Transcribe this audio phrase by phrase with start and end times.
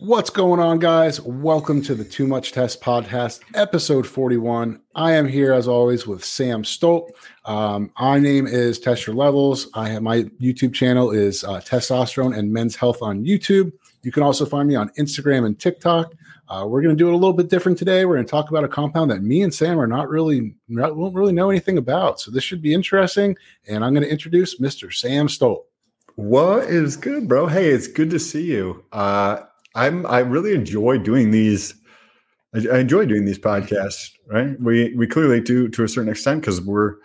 [0.00, 1.20] What's going on, guys?
[1.20, 4.80] Welcome to the Too Much Test Podcast, episode 41.
[4.94, 7.10] I am here as always with Sam Stolt.
[7.44, 9.68] Um, my name is Test Your Levels.
[9.74, 13.72] I have my YouTube channel is uh, Testosterone and Men's Health on YouTube.
[14.04, 16.14] You can also find me on Instagram and TikTok.
[16.48, 18.04] Uh, we're going to do it a little bit different today.
[18.04, 20.94] We're going to talk about a compound that me and Sam are not really not,
[20.94, 22.20] won't really know anything about.
[22.20, 23.36] So this should be interesting.
[23.66, 24.94] And I'm going to introduce Mr.
[24.94, 25.66] Sam Stolt.
[26.14, 27.48] What is good, bro?
[27.48, 28.84] Hey, it's good to see you.
[28.92, 29.40] Uh,
[29.74, 31.74] I'm I really enjoy doing these.
[32.54, 34.10] I, I enjoy doing these podcasts.
[34.26, 34.60] Right?
[34.60, 36.96] We we clearly do to a certain extent because we're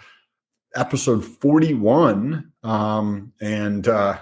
[0.76, 4.18] episode 41, um, and uh,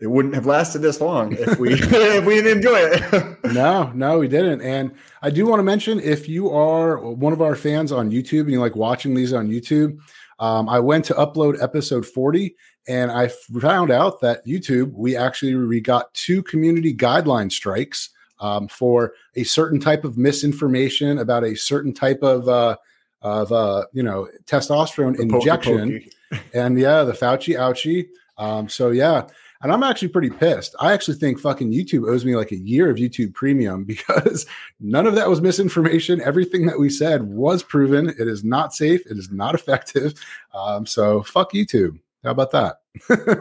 [0.00, 3.52] it wouldn't have lasted this long if we if we didn't enjoy it.
[3.52, 4.62] no, no, we didn't.
[4.62, 8.42] And I do want to mention if you are one of our fans on YouTube
[8.42, 9.98] and you like watching these on YouTube,
[10.38, 12.54] um, I went to upload episode 40
[12.90, 18.66] and I found out that YouTube, we actually we got two community guideline strikes um,
[18.66, 22.76] for a certain type of misinformation about a certain type of uh,
[23.22, 26.04] of uh, you know testosterone the injection,
[26.52, 28.08] and yeah, the Fauci ouchie.
[28.38, 29.28] Um, so yeah,
[29.62, 30.74] and I'm actually pretty pissed.
[30.80, 34.46] I actually think fucking YouTube owes me like a year of YouTube premium because
[34.80, 36.20] none of that was misinformation.
[36.22, 38.08] Everything that we said was proven.
[38.08, 39.06] It is not safe.
[39.06, 40.14] It is not effective.
[40.52, 42.00] Um, so fuck YouTube.
[42.24, 42.79] How about that?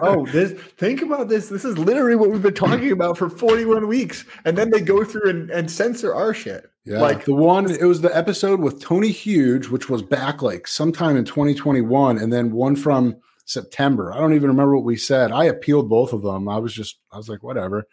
[0.02, 1.50] Oh, this think about this.
[1.50, 4.26] This is literally what we've been talking about for 41 weeks.
[4.46, 6.70] And then they go through and, and censor our shit.
[6.86, 7.00] Yeah.
[7.00, 11.18] Like the one, it was the episode with Tony Huge, which was back like sometime
[11.18, 14.14] in 2021, and then one from September.
[14.14, 15.32] I don't even remember what we said.
[15.32, 16.48] I appealed both of them.
[16.48, 17.86] I was just, I was like, whatever.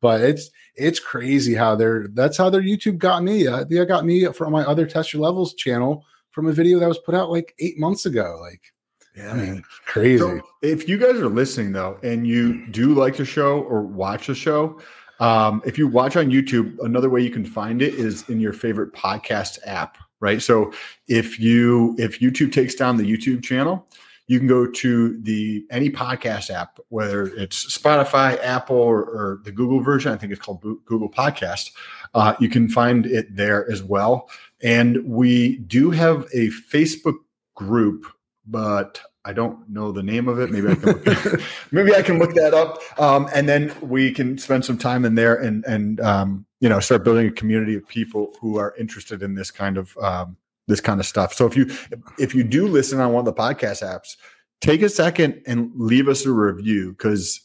[0.00, 3.46] But it's it's crazy how they're that's how their YouTube got me.
[3.46, 6.88] Uh, they got me from my other Test Your Levels channel from a video that
[6.88, 8.38] was put out like eight months ago.
[8.40, 8.73] Like
[9.16, 10.18] yeah, I mean, crazy.
[10.18, 14.26] So if you guys are listening though, and you do like the show or watch
[14.26, 14.80] the show,
[15.20, 18.52] um, if you watch on YouTube, another way you can find it is in your
[18.52, 20.42] favorite podcast app, right?
[20.42, 20.72] So
[21.06, 23.86] if you if YouTube takes down the YouTube channel,
[24.26, 29.52] you can go to the any podcast app, whether it's Spotify, Apple, or, or the
[29.52, 30.12] Google version.
[30.12, 31.70] I think it's called Google Podcast.
[32.14, 34.28] Uh, you can find it there as well.
[34.62, 37.16] And we do have a Facebook
[37.54, 38.06] group
[38.46, 40.50] but I don't know the name of it.
[40.50, 41.40] Maybe I can look,
[41.72, 45.14] maybe I can look that up, um, and then we can spend some time in
[45.14, 49.22] there and and um, you know start building a community of people who are interested
[49.22, 50.36] in this kind of um,
[50.68, 51.32] this kind of stuff.
[51.32, 51.70] So if you
[52.18, 54.16] if you do listen on one of the podcast apps,
[54.60, 57.40] take a second and leave us a review because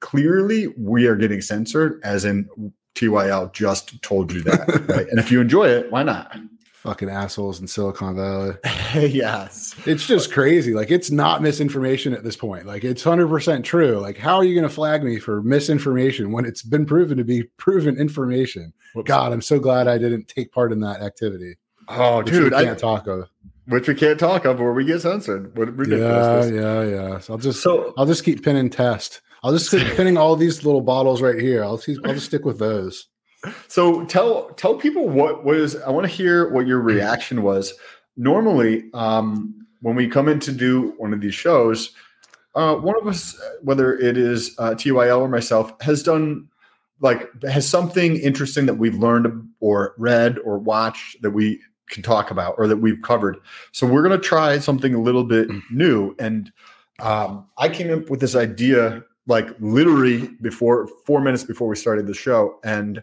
[0.00, 2.48] clearly we are getting censored, as in
[2.94, 4.68] TYL just told you that.
[4.88, 5.08] right?
[5.08, 6.36] And if you enjoy it, why not?
[6.84, 8.54] Fucking assholes in Silicon Valley.
[9.10, 9.74] yes.
[9.86, 10.74] It's just crazy.
[10.74, 12.66] Like it's not misinformation at this point.
[12.66, 13.98] Like it's 100% true.
[13.98, 17.24] Like how are you going to flag me for misinformation when it's been proven to
[17.24, 18.72] be proven information?
[18.94, 19.08] Whoops.
[19.08, 21.56] God, I'm so glad I didn't take part in that activity.
[21.88, 23.28] Oh, dude, I can't talk of.
[23.66, 25.56] Which we can't talk of, or we get censored.
[25.56, 26.50] What ridiculous!
[26.50, 27.18] Yeah, yeah, yeah.
[27.18, 29.22] So I'll just, so, I'll just keep pinning test.
[29.42, 31.64] I'll just keep pinning all these little bottles right here.
[31.64, 33.08] I'll, see, I'll just stick with those.
[33.68, 37.74] So tell tell people what was I want to hear what your reaction was.
[38.16, 41.92] Normally, um, when we come in to do one of these shows,
[42.54, 46.48] uh, one of us, whether it is uh, TYL or myself, has done
[47.00, 51.60] like has something interesting that we've learned or read or watched that we
[51.90, 53.36] can talk about or that we've covered.
[53.72, 56.14] So we're going to try something a little bit new.
[56.18, 56.50] And
[57.00, 62.06] um, I came up with this idea like literally before four minutes before we started
[62.06, 63.02] the show, and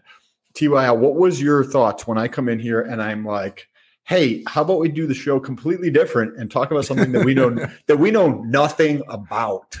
[0.54, 3.68] TYL, what was your thoughts when I come in here and I'm like,
[4.04, 7.34] hey, how about we do the show completely different and talk about something that we
[7.34, 7.50] know
[7.86, 9.76] that we know nothing about?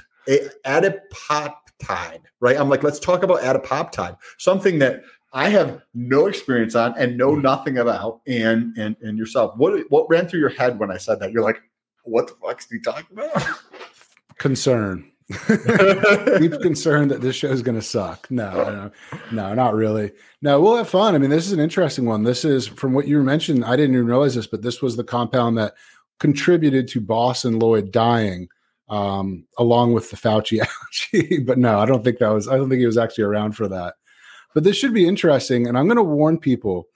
[0.64, 2.56] Adipoptide, right?
[2.56, 5.02] I'm like, let's talk about adipoptide, something that
[5.32, 7.40] I have no experience on and know hmm.
[7.40, 9.56] nothing about, and and and yourself.
[9.56, 11.32] What what ran through your head when I said that?
[11.32, 11.60] You're like,
[12.04, 13.42] what the fuck's he talking about?
[14.38, 15.11] Concern.
[16.38, 18.30] Deep concerned that this show is going to suck.
[18.30, 18.90] No, no,
[19.30, 20.12] no, not really.
[20.40, 21.14] No, we'll have fun.
[21.14, 22.22] I mean, this is an interesting one.
[22.22, 23.64] This is from what you mentioned.
[23.64, 25.74] I didn't even realize this, but this was the compound that
[26.18, 28.48] contributed to Boston Lloyd dying,
[28.88, 30.60] um, along with the Fauci
[31.46, 32.48] but no, I don't think that was.
[32.48, 33.94] I don't think he was actually around for that.
[34.54, 36.88] But this should be interesting, and I'm going to warn people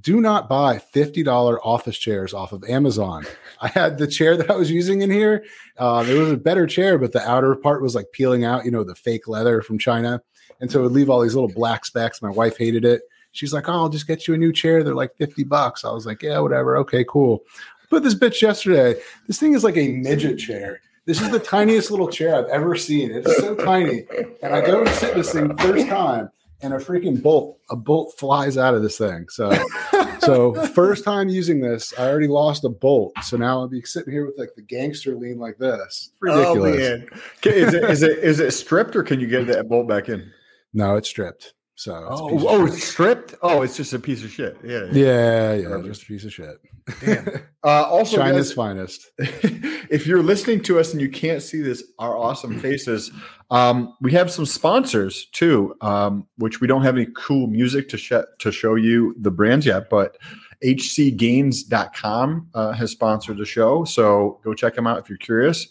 [0.00, 3.26] do not buy $50 office chairs off of Amazon.
[3.60, 5.44] I had the chair that I was using in here.
[5.78, 8.70] Um, it was a better chair, but the outer part was like peeling out, you
[8.70, 10.22] know, the fake leather from China.
[10.60, 12.22] And so it would leave all these little black specks.
[12.22, 13.02] My wife hated it.
[13.32, 14.82] She's like, Oh, I'll just get you a new chair.
[14.82, 15.84] They're like 50 bucks.
[15.84, 16.76] I was like, Yeah, whatever.
[16.78, 17.42] Okay, cool.
[17.90, 18.98] Put this bitch yesterday.
[19.26, 20.80] This thing is like a midget chair.
[21.04, 23.10] This is the tiniest little chair I've ever seen.
[23.10, 24.06] It's so tiny.
[24.42, 26.30] And I go and sit this thing first time
[26.62, 29.28] and a freaking bolt, a bolt flies out of this thing.
[29.28, 29.52] So,
[30.20, 33.12] so first time using this, I already lost a bolt.
[33.22, 36.10] So now I'll be sitting here with like the gangster lean like this.
[36.12, 36.76] It's ridiculous.
[36.76, 37.08] Oh, man.
[37.44, 40.30] Is it is it is it stripped or can you get that bolt back in?
[40.72, 41.54] No, it's stripped.
[41.74, 43.34] So it's Oh, piece oh, it's stripped.
[43.42, 44.56] Oh, it's just a piece of shit.
[44.62, 44.84] Yeah.
[44.92, 45.86] yeah, yeah, Garbage.
[45.86, 46.58] just a piece of shit.
[47.64, 49.12] Uh, also, China's guys, finest.
[49.18, 53.12] if you're listening to us and you can't see this, our awesome faces,
[53.52, 57.98] um, we have some sponsors too, um, which we don't have any cool music to
[57.98, 60.16] sh- to show you the brands yet, but
[60.64, 63.84] hcgains.com uh, has sponsored the show.
[63.84, 65.68] So go check them out if you're curious.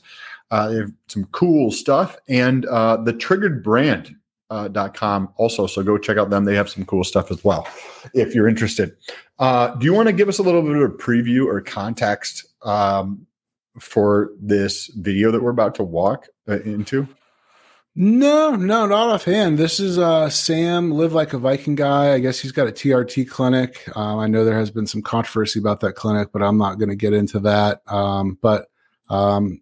[0.51, 4.15] Uh, they have some cool stuff and uh, the triggered brand.
[4.51, 4.67] Uh,
[5.37, 7.65] also so go check out them they have some cool stuff as well
[8.13, 8.97] if you're interested
[9.39, 12.45] uh, do you want to give us a little bit of a preview or context
[12.63, 13.25] um,
[13.79, 17.07] for this video that we're about to walk uh, into?
[17.93, 19.57] No, no, not offhand.
[19.57, 22.13] This is uh, Sam, live like a Viking guy.
[22.13, 23.83] I guess he's got a TRT clinic.
[23.97, 26.89] Um, I know there has been some controversy about that clinic, but I'm not going
[26.89, 27.81] to get into that.
[27.87, 28.67] Um, but
[29.09, 29.61] um,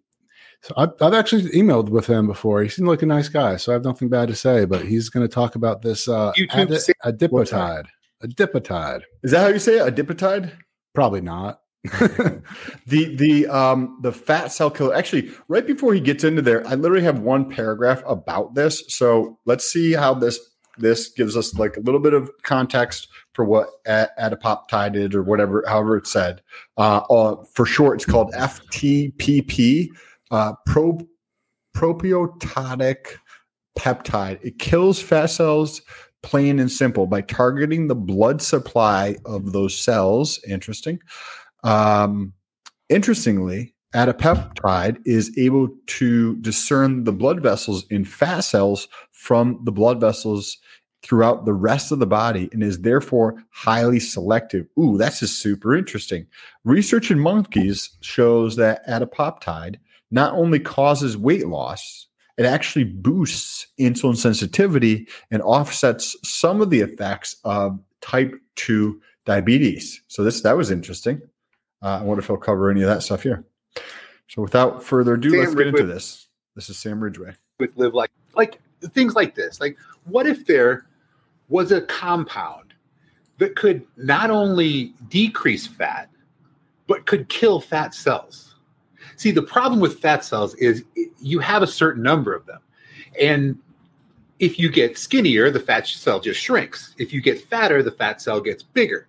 [0.62, 2.62] so I've, I've actually emailed with him before.
[2.62, 4.64] He seemed like a nice guy, so I have nothing bad to say.
[4.64, 7.86] But he's going to talk about this uh, YouTube adi- adipotide.
[8.22, 9.02] Adipotide.
[9.24, 9.94] Is that how you say it?
[9.94, 10.52] Adipotide?
[10.94, 11.62] Probably not.
[12.86, 14.94] The the um the fat cell killer.
[14.94, 18.82] Actually, right before he gets into there, I literally have one paragraph about this.
[18.88, 20.38] So let's see how this
[20.78, 25.98] this gives us like a little bit of context for what adipoptide or whatever, however
[25.98, 26.42] it's said.
[26.76, 29.88] Uh, uh, for short, it's called FTPP,
[30.30, 30.98] uh, pro,
[31.76, 32.96] proapoptotic
[33.78, 34.38] peptide.
[34.42, 35.82] It kills fat cells
[36.22, 40.38] plain and simple by targeting the blood supply of those cells.
[40.46, 41.00] Interesting.
[41.62, 42.32] Um,
[42.88, 50.00] interestingly, adipeptide is able to discern the blood vessels in fat cells from the blood
[50.00, 50.58] vessels
[51.02, 54.66] throughout the rest of the body and is therefore highly selective.
[54.78, 56.26] Ooh, that's just super interesting.
[56.64, 59.76] Research in monkeys shows that adipoptide
[60.10, 66.80] not only causes weight loss, it actually boosts insulin sensitivity and offsets some of the
[66.80, 70.02] effects of type 2 diabetes.
[70.08, 71.20] So this that was interesting.
[71.82, 73.44] Uh, I wonder if he'll cover any of that stuff here.
[74.28, 76.28] So without further ado, Sam let's get into this.
[76.54, 77.34] This is Sam Ridgway.
[77.58, 78.60] with live like like
[78.92, 80.86] things like this like what if there
[81.48, 82.72] was a compound
[83.38, 86.08] that could not only decrease fat
[86.86, 88.54] but could kill fat cells
[89.16, 90.84] see the problem with fat cells is
[91.20, 92.60] you have a certain number of them
[93.20, 93.58] and
[94.38, 98.22] if you get skinnier the fat cell just shrinks if you get fatter the fat
[98.22, 99.06] cell gets bigger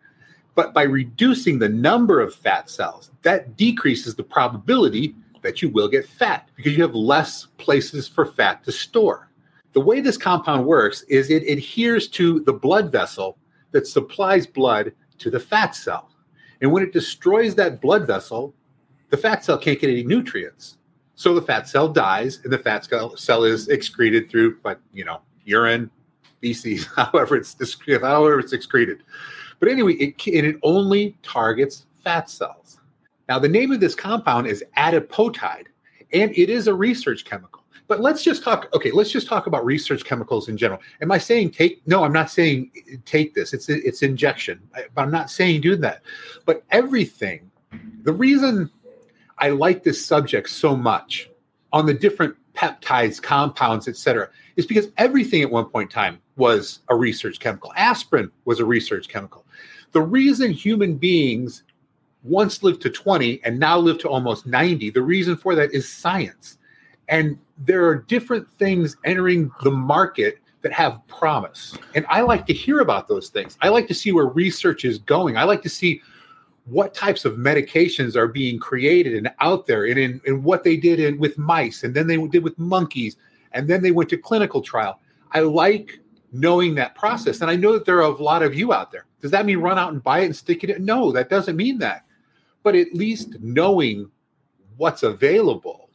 [0.56, 5.88] but by reducing the number of fat cells that decreases the probability that you will
[5.88, 9.30] get fat because you have less places for fat to store.
[9.74, 13.38] The way this compound works is it adheres to the blood vessel
[13.72, 16.10] that supplies blood to the fat cell.
[16.62, 18.54] And when it destroys that blood vessel,
[19.10, 20.78] the fat cell can't get any nutrients.
[21.16, 25.22] So the fat cell dies and the fat cell, is excreted through, but you know,
[25.46, 25.90] urine,
[26.42, 27.56] feces, however it's
[27.86, 29.04] however it's excreted.
[29.62, 32.80] But anyway, it, it only targets fat cells.
[33.30, 35.68] Now, the name of this compound is adipotide,
[36.12, 37.64] and it is a research chemical.
[37.88, 38.70] But let's just talk.
[38.74, 40.82] Okay, let's just talk about research chemicals in general.
[41.02, 41.86] Am I saying take?
[41.86, 43.54] No, I'm not saying eh, take this.
[43.54, 46.02] It's it's injection, but I'm not saying do that.
[46.46, 47.52] But everything.
[48.04, 48.72] The reason
[49.38, 51.30] I like this subject so much
[51.72, 56.80] on the different peptides, compounds, etc., is because everything at one point in time was
[56.90, 57.72] a research chemical.
[57.76, 59.41] Aspirin was a research chemical.
[59.92, 61.64] The reason human beings
[62.24, 65.92] once lived to 20 and now live to almost 90, the reason for that is
[65.92, 66.58] science.
[67.10, 71.76] And there are different things entering the market that have promise.
[71.96, 73.58] And I like to hear about those things.
[73.62, 75.36] I like to see where research is going.
[75.36, 76.02] I like to see
[76.66, 80.78] what types of medications are being created and out there and in, and what they
[80.78, 83.18] did in, with mice and then they did with monkeys
[83.54, 85.00] and then they went to clinical trial.
[85.32, 86.00] I like
[86.32, 87.42] knowing that process.
[87.42, 89.06] And I know that there are a lot of you out there.
[89.22, 90.86] Does that mean run out and buy it and stick it in?
[90.86, 92.06] No, that doesn't mean that.
[92.64, 94.10] But at least knowing
[94.78, 95.90] what's available,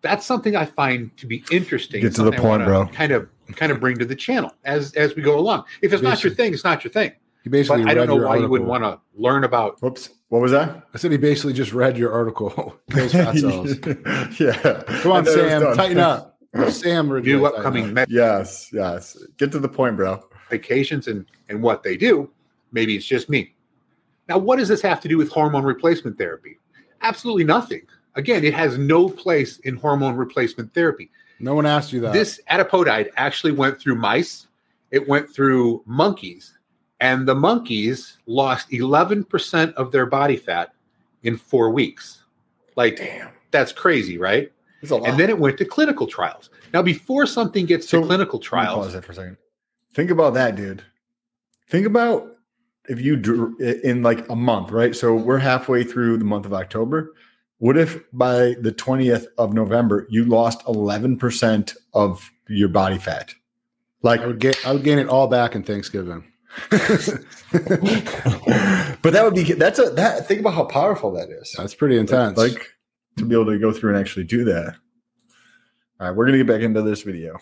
[0.00, 2.02] that's something I find to be interesting.
[2.02, 2.86] Get to the point, bro.
[2.86, 5.64] Kind of kind of bring to the channel as as we go along.
[5.82, 7.12] If it's not your thing, it's not your thing.
[7.42, 10.10] He basically But I don't know your why you would want to learn about Whoops.
[10.28, 10.84] What was that?
[10.92, 12.76] I said he basically just read your article.
[12.90, 13.76] Kills fat cells.
[14.40, 14.82] yeah.
[15.00, 16.35] Come on, And then it was Sam, tighten up.
[16.70, 19.16] Sam, Ridgway, new upcoming Yes, yes.
[19.38, 20.22] Get to the point, bro.
[20.50, 22.30] Vacations and and what they do.
[22.72, 23.54] Maybe it's just me.
[24.28, 26.58] Now, what does this have to do with hormone replacement therapy?
[27.02, 27.82] Absolutely nothing.
[28.16, 31.10] Again, it has no place in hormone replacement therapy.
[31.38, 32.12] No one asked you that.
[32.12, 34.46] This adipotide actually went through mice
[34.90, 36.56] it went through monkeys,
[37.00, 40.72] and the monkeys lost 11% of their body fat
[41.22, 42.22] in four weeks.
[42.76, 43.30] Like, Damn.
[43.50, 44.52] that's crazy, right?
[44.86, 45.08] It's a lot.
[45.08, 46.50] And then it went to clinical trials.
[46.72, 49.36] Now, before something gets So, to clinical trials, Pause that for a second.
[49.94, 50.82] Think about that, dude.
[51.68, 52.36] Think about
[52.88, 54.94] if you drew in like a month, right?
[54.94, 57.12] So we're halfway through the month of October.
[57.58, 63.34] What if by the 20th of November you lost 11% of your body fat?
[64.02, 66.30] Like, I would get I would gain it all back in Thanksgiving.
[66.70, 66.80] but
[69.02, 71.54] that would be that's a that think about how powerful that is.
[71.58, 72.38] That's pretty intense.
[72.38, 72.75] Like
[73.16, 74.76] to be able to go through and actually do that.
[75.98, 77.38] All right, we're gonna get back into this video.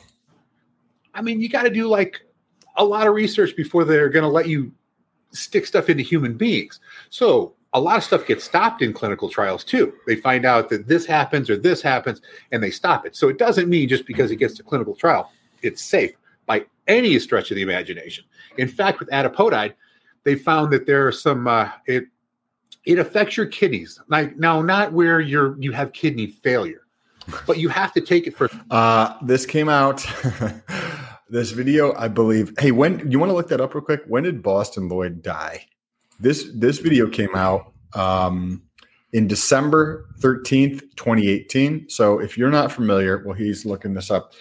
[1.15, 2.21] I mean, you got to do like
[2.77, 4.73] a lot of research before they're going to let you
[5.33, 6.81] stick stuff into human beings.
[7.11, 9.95] So a lot of stuff gets stopped in clinical trials too.
[10.07, 12.21] They find out that this happens or this happens
[12.53, 13.17] and they stop it.
[13.17, 15.31] So it doesn't mean just because it gets to clinical trial,
[15.63, 16.13] it's safe
[16.47, 18.25] by any stretch of the imagination.
[18.59, 19.75] In fact, with adipotide,
[20.25, 22.07] they found that there are some uh, it
[22.85, 24.01] it affects your kidneys.
[24.09, 26.87] Like now, not where you're you have kidney failure,
[27.47, 30.07] but you have to take it for Uh, this came out.
[31.29, 32.53] this video, I believe.
[32.59, 34.03] Hey, when you want to look that up real quick?
[34.07, 35.67] When did Boston Lloyd die?
[36.21, 38.63] This this video came out um,
[39.13, 41.89] in December thirteenth, twenty eighteen.
[41.89, 44.33] So if you're not familiar, well, he's looking this up.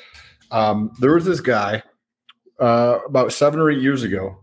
[0.52, 1.82] Um, there was this guy
[2.60, 4.43] uh, about seven or eight years ago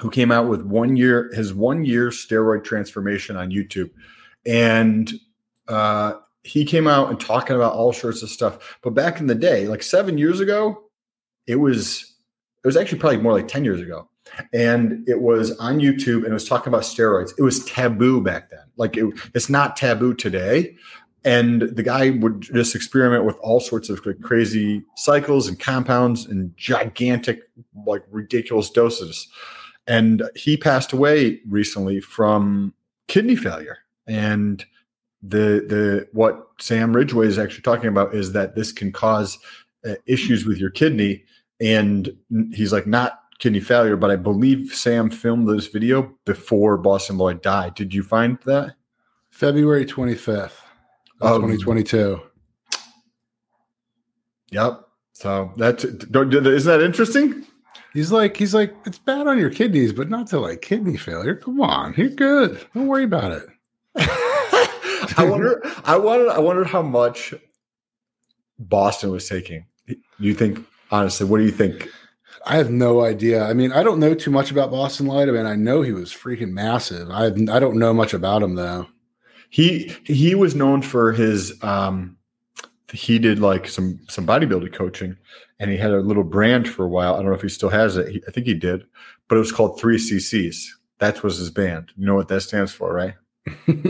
[0.00, 3.90] who came out with one year his one year steroid transformation on YouTube,
[4.46, 5.12] and
[5.68, 8.78] uh, he came out and talking about all sorts of stuff.
[8.82, 10.82] But back in the day, like seven years ago,
[11.46, 12.12] it was
[12.62, 14.08] it was actually probably more like 10 years ago.
[14.52, 17.32] And it was on YouTube and it was talking about steroids.
[17.36, 18.60] It was taboo back then.
[18.76, 20.76] Like it, it's not taboo today.
[21.24, 26.56] And the guy would just experiment with all sorts of crazy cycles and compounds and
[26.56, 27.40] gigantic,
[27.86, 29.28] like ridiculous doses.
[29.86, 32.74] And he passed away recently from
[33.08, 33.78] kidney failure.
[34.06, 34.64] And
[35.22, 39.38] the the what Sam Ridgway is actually talking about is that this can cause
[39.86, 41.24] uh, issues with your kidney,
[41.60, 42.10] and
[42.52, 47.42] he's like not kidney failure, but I believe Sam filmed this video before Boston Lloyd
[47.42, 47.74] died.
[47.74, 48.74] Did you find that?
[49.30, 50.52] February 25th
[51.20, 51.36] of Oh.
[51.38, 52.20] 2022.
[54.52, 54.80] Yep.
[55.12, 57.46] So that's, isn't that interesting?
[57.92, 61.34] He's like, he's like, it's bad on your kidneys, but not to like kidney failure.
[61.34, 62.64] Come on, you're good.
[62.74, 63.46] Don't worry about it.
[65.16, 65.60] I wonder.
[65.84, 66.30] I wonder.
[66.30, 67.34] I wonder how much
[68.58, 69.66] Boston was taking.
[70.18, 71.26] You think honestly?
[71.26, 71.88] What do you think?
[72.46, 73.44] I have no idea.
[73.44, 75.28] I mean, I don't know too much about Boston Light.
[75.28, 77.10] I mean, I know he was freaking massive.
[77.10, 78.86] I I don't know much about him though.
[79.50, 81.62] He he was known for his.
[81.62, 82.16] um
[82.92, 85.16] He did like some some bodybuilding coaching,
[85.62, 87.14] and he had a little brand for a while.
[87.14, 88.08] I don't know if he still has it.
[88.08, 88.84] He, I think he did,
[89.28, 90.66] but it was called Three CCs.
[90.98, 91.92] That was his band.
[91.96, 93.14] You know what that stands for, right?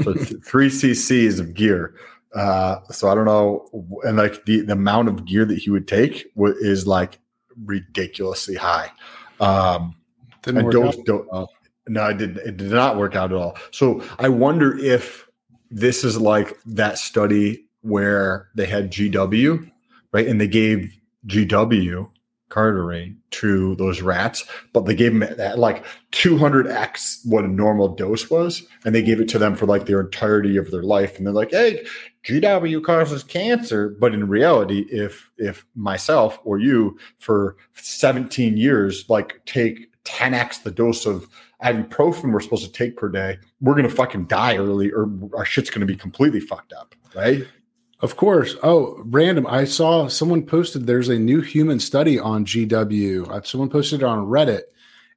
[0.03, 1.95] so th- three cc's of gear
[2.35, 3.69] uh so i don't know
[4.05, 7.19] and like the, the amount of gear that he would take wa- is like
[7.65, 8.91] ridiculously high
[9.41, 9.95] um
[10.43, 11.49] Didn't work don't, out don't
[11.89, 15.29] no it did it did not work out at all so i wonder if
[15.71, 19.71] this is like that study where they had gw
[20.13, 22.09] right and they gave gw
[22.51, 28.29] cardarine to those rats but they gave them at like 200x what a normal dose
[28.29, 31.27] was and they gave it to them for like their entirety of their life and
[31.27, 31.83] they're like hey
[32.25, 33.97] gw causes cancer.
[33.99, 40.71] But in reality if if myself or you for 17 years like take 10x the
[40.71, 41.29] dose of
[41.65, 45.71] ibuprofen we're supposed to take per day we're gonna fucking die early or our shit's
[45.71, 47.47] gonna be completely fucked up right
[48.03, 48.57] Of course.
[48.65, 49.47] Oh, random.
[49.47, 53.31] I saw someone posted there's a new human study on GW.
[53.31, 54.63] Uh, Someone posted it on Reddit.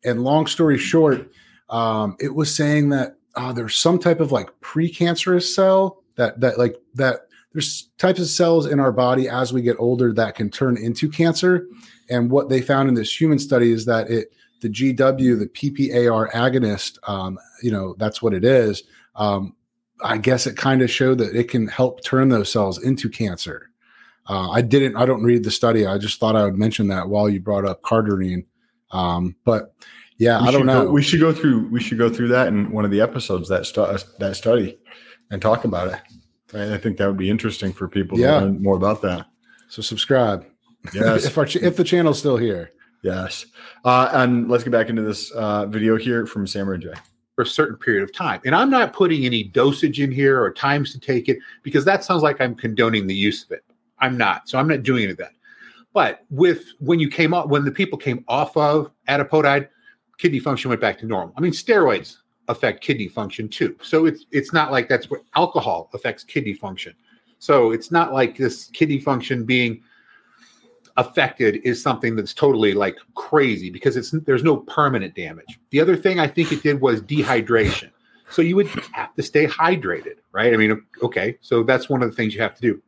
[0.04, 1.32] And long story short,
[1.72, 6.60] um, it was saying that uh, there's some type of like precancerous cell that that
[6.60, 7.22] like that
[7.54, 11.10] there's types of cells in our body as we get older that can turn into
[11.10, 11.68] cancer.
[12.10, 16.32] And what they found in this human study is that it the GW, the PPAR
[16.32, 18.84] agonist, um, you know, that's what it is.
[19.16, 19.56] Um,
[20.04, 23.70] I guess it kind of showed that it can help turn those cells into cancer.
[24.28, 25.86] Uh, I didn't, I don't read the study.
[25.86, 28.46] I just thought I would mention that while you brought up cardarine.
[28.92, 29.74] Um, but
[30.18, 30.86] yeah, We I don't know.
[30.86, 31.68] Go, we should go through.
[31.70, 34.78] We should go through that in one of the episodes that stu- that study,
[35.32, 36.00] and talk about it.
[36.54, 36.72] Right?
[36.72, 38.40] I think that would be interesting for people Yeah.
[38.40, 39.28] to learn more about that.
[39.68, 40.46] so subscribe.
[40.94, 42.72] Yes, if our ch- if the channel's still here.
[43.04, 43.46] yes.
[43.84, 46.94] Uh, and let's get back into this uh, video here from Sam and Ridgway.
[47.36, 48.40] For a certain period of time.
[48.46, 52.04] And I'm not putting any dosage in here or times to take it because that
[52.04, 53.64] sounds like I'm condoning the use of it.
[54.00, 54.48] I'm not.
[54.48, 55.34] So I'm not doing any of that.
[55.94, 59.68] But with when you came off, when the people came off of adipotide,
[60.18, 61.34] kidney function went back to normal.
[61.38, 63.76] I mean, steroids affect kidney function too.
[63.82, 66.94] So it's it's not like that's what alcohol affects kidney function.
[67.40, 69.84] So it's not like this kidney function being
[70.98, 75.60] affected is something that's totally like crazy because it's there's no permanent damage.
[75.72, 77.92] The other thing I think it did was dehydration.
[78.30, 80.54] So you would have to stay hydrated, right?
[80.54, 82.82] I mean, okay, so that's one of the things you have to do.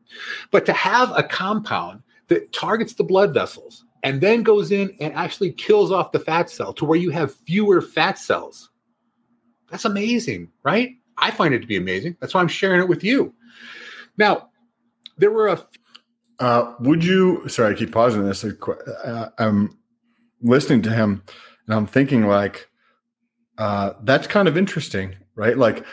[0.51, 5.13] But to have a compound that targets the blood vessels and then goes in and
[5.13, 8.69] actually kills off the fat cell to where you have fewer fat cells.
[9.69, 10.91] That's amazing, right?
[11.17, 12.15] I find it to be amazing.
[12.19, 13.33] That's why I'm sharing it with you.
[14.17, 14.49] Now,
[15.17, 15.65] there were a.
[16.39, 17.47] Uh, would you?
[17.47, 18.43] Sorry, I keep pausing this.
[18.43, 19.77] Uh, I'm
[20.41, 21.23] listening to him,
[21.65, 22.69] and I'm thinking like,
[23.57, 25.57] uh, that's kind of interesting, right?
[25.57, 25.85] Like,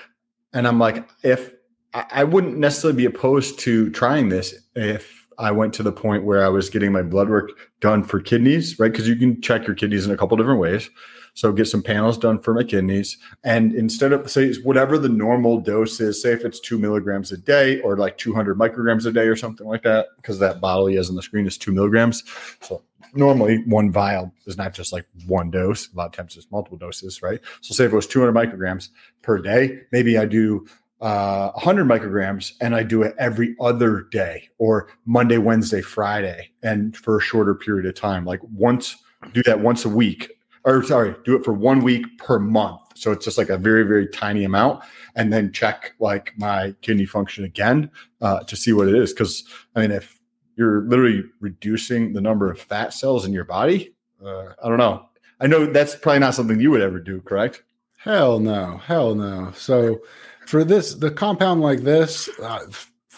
[0.52, 1.52] and I'm like, if
[1.94, 6.24] I, I wouldn't necessarily be opposed to trying this if I went to the point
[6.24, 7.50] where I was getting my blood work
[7.80, 8.90] done for kidneys, right?
[8.90, 10.90] Because you can check your kidneys in a couple different ways.
[11.34, 13.18] So get some panels done for my kidneys.
[13.42, 17.36] And instead of say whatever the normal dose is, say if it's two milligrams a
[17.36, 20.94] day or like 200 micrograms a day or something like that, because that bottle he
[20.94, 22.22] has on the screen is two milligrams.
[22.60, 22.82] So
[23.14, 25.92] normally one vial is not just like one dose.
[25.92, 27.40] A lot of times it's multiple doses, right?
[27.60, 28.90] So say if it was 200 micrograms
[29.22, 30.68] per day, maybe I do
[31.04, 36.96] uh, 100 micrograms and I do it every other day or Monday, Wednesday, Friday, and
[36.96, 38.96] for a shorter period of time, like once,
[39.34, 40.32] do that once a week,
[40.64, 42.80] or sorry, do it for one week per month.
[42.94, 44.82] So it's just like a very, very tiny amount,
[45.14, 47.90] and then check like my kidney function again
[48.22, 49.12] uh, to see what it is.
[49.12, 49.44] Because
[49.76, 50.18] I mean, if
[50.56, 53.94] you're literally reducing the number of fat cells in your body,
[54.24, 55.06] uh, I don't know.
[55.38, 57.62] I know that's probably not something you would ever do, correct?
[58.04, 59.50] Hell no, hell no.
[59.54, 60.02] So
[60.46, 62.66] for this the compound like this uh,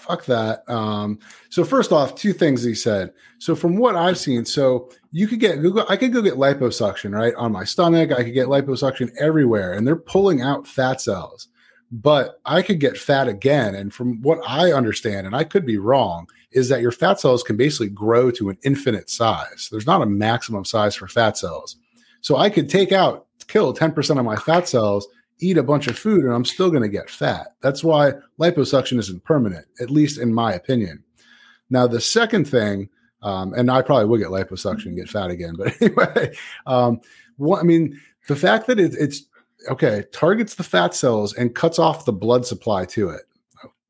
[0.06, 0.68] fuck that.
[0.68, 1.18] Um
[1.50, 3.12] so first off two things he said.
[3.38, 7.12] So from what i've seen so you could get google i could go get liposuction
[7.12, 8.12] right on my stomach.
[8.12, 11.49] I could get liposuction everywhere and they're pulling out fat cells.
[11.91, 15.78] But i could get fat again and from what i understand and i could be
[15.78, 19.69] wrong is that your fat cells can basically grow to an infinite size.
[19.71, 21.76] There's not a maximum size for fat cells.
[22.21, 25.06] So i could take out kill 10% of my fat cells
[25.39, 27.49] eat a bunch of food and I'm still going to get fat.
[27.61, 31.03] That's why liposuction isn't permanent, at least in my opinion.
[31.69, 32.89] Now, the second thing,
[33.23, 36.35] um, and I probably will get liposuction and get fat again, but anyway,
[36.67, 37.01] um,
[37.37, 39.25] what, I mean, the fact that it, it's
[39.69, 43.23] okay, targets the fat cells and cuts off the blood supply to it.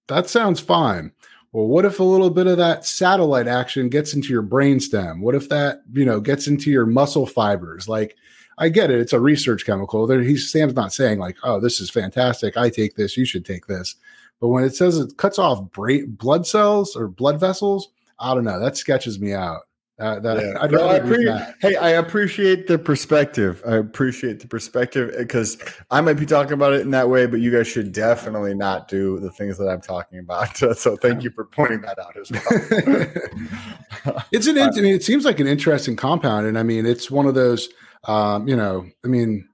[0.09, 1.13] That sounds fine.
[1.53, 5.21] Well, what if a little bit of that satellite action gets into your brainstem?
[5.21, 7.89] What if that, you know, gets into your muscle fibers?
[7.89, 8.17] Like,
[8.59, 9.01] I get it.
[9.01, 10.07] It's a research chemical.
[10.07, 12.57] There, he's Sam's not saying like, "Oh, this is fantastic.
[12.57, 13.17] I take this.
[13.17, 13.97] You should take this."
[14.41, 17.89] But when it says it cuts off bra- blood cells or blood vessels,
[18.19, 18.61] I don't know.
[18.61, 19.63] That sketches me out.
[19.99, 20.59] Uh, that, yeah.
[20.61, 23.63] I, no, I hey, I appreciate the perspective.
[23.67, 25.57] I appreciate the perspective because
[25.91, 28.89] I might be talking about it in that way, but you guys should definitely not
[28.89, 30.61] do the things that I'm talking about.
[30.77, 34.23] So thank you for pointing that out as well.
[34.33, 34.59] it's an.
[34.59, 37.69] I mean, it seems like an interesting compound, and I mean, it's one of those
[38.05, 39.49] um, you know, I mean,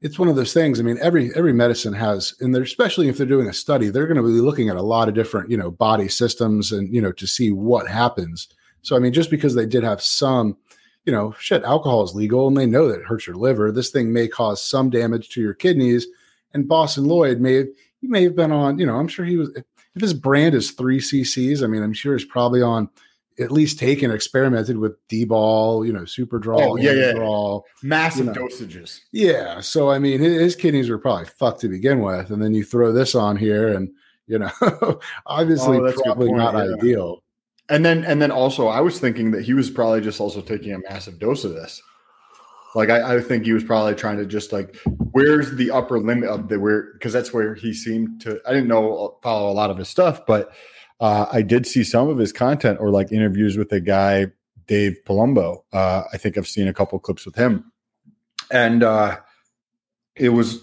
[0.00, 0.78] it's one of those things.
[0.78, 4.06] I mean, every every medicine has, and they're especially if they're doing a study, they're
[4.06, 7.00] going to be looking at a lot of different, you know, body systems and you
[7.00, 8.48] know to see what happens.
[8.82, 10.56] So I mean, just because they did have some,
[11.04, 13.72] you know, shit, alcohol is legal and they know that it hurts your liver.
[13.72, 16.06] This thing may cause some damage to your kidneys.
[16.54, 17.66] And Boston Lloyd may have
[18.00, 20.72] he may have been on, you know, I'm sure he was if his brand is
[20.72, 22.90] three CCs, I mean, I'm sure he's probably on
[23.38, 27.12] at least taken experimented with D-bol, you know, Superdrol, oh, yeah, yeah.
[27.12, 28.46] draw, massive you know.
[28.46, 29.00] dosages.
[29.12, 29.60] Yeah.
[29.60, 32.64] So I mean, his, his, kidneys were probably fucked to begin with, and then you
[32.64, 33.90] throw this on here, and
[34.26, 34.50] you know,
[35.26, 36.74] obviously oh, probably not yeah.
[36.74, 37.22] ideal.
[37.68, 40.72] And then and then also, I was thinking that he was probably just also taking
[40.72, 41.82] a massive dose of this.
[42.74, 44.76] Like I, I think he was probably trying to just like,
[45.12, 48.40] where's the upper limit of the where because that's where he seemed to.
[48.46, 50.52] I didn't know uh, follow a lot of his stuff, but
[51.00, 54.26] uh, I did see some of his content or like interviews with a guy,
[54.66, 55.62] Dave Palumbo.
[55.72, 57.70] Uh, I think I've seen a couple clips with him.
[58.50, 59.18] And uh,
[60.14, 60.60] it was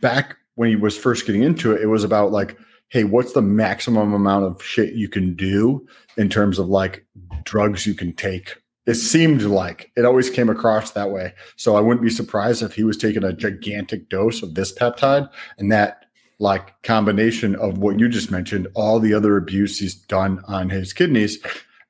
[0.00, 2.56] back when he was first getting into it, it was about like,
[2.88, 7.06] hey, what's the maximum amount of shit you can do in terms of like
[7.44, 8.56] drugs you can take?
[8.86, 11.34] It seemed like it always came across that way.
[11.56, 15.28] So I wouldn't be surprised if he was taking a gigantic dose of this peptide
[15.58, 15.99] and that
[16.40, 20.92] like combination of what you just mentioned, all the other abuse he's done on his
[20.92, 21.38] kidneys,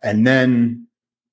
[0.03, 0.87] and then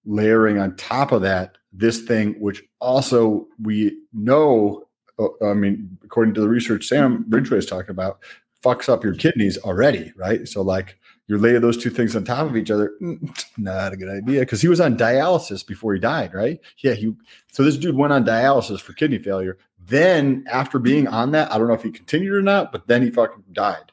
[0.05, 4.87] layering on top of that this thing, which also we know,
[5.19, 8.19] uh, I mean, according to the research Sam Ridgway is talking about,
[8.63, 10.47] fucks up your kidneys already, right?
[10.47, 13.97] So like you lay those two things on top of each other, mm, not a
[13.97, 14.41] good idea.
[14.41, 16.59] Because he was on dialysis before he died, right?
[16.79, 17.13] Yeah, he.
[17.51, 19.57] So this dude went on dialysis for kidney failure.
[19.87, 23.01] Then after being on that, I don't know if he continued or not, but then
[23.01, 23.91] he fucking died.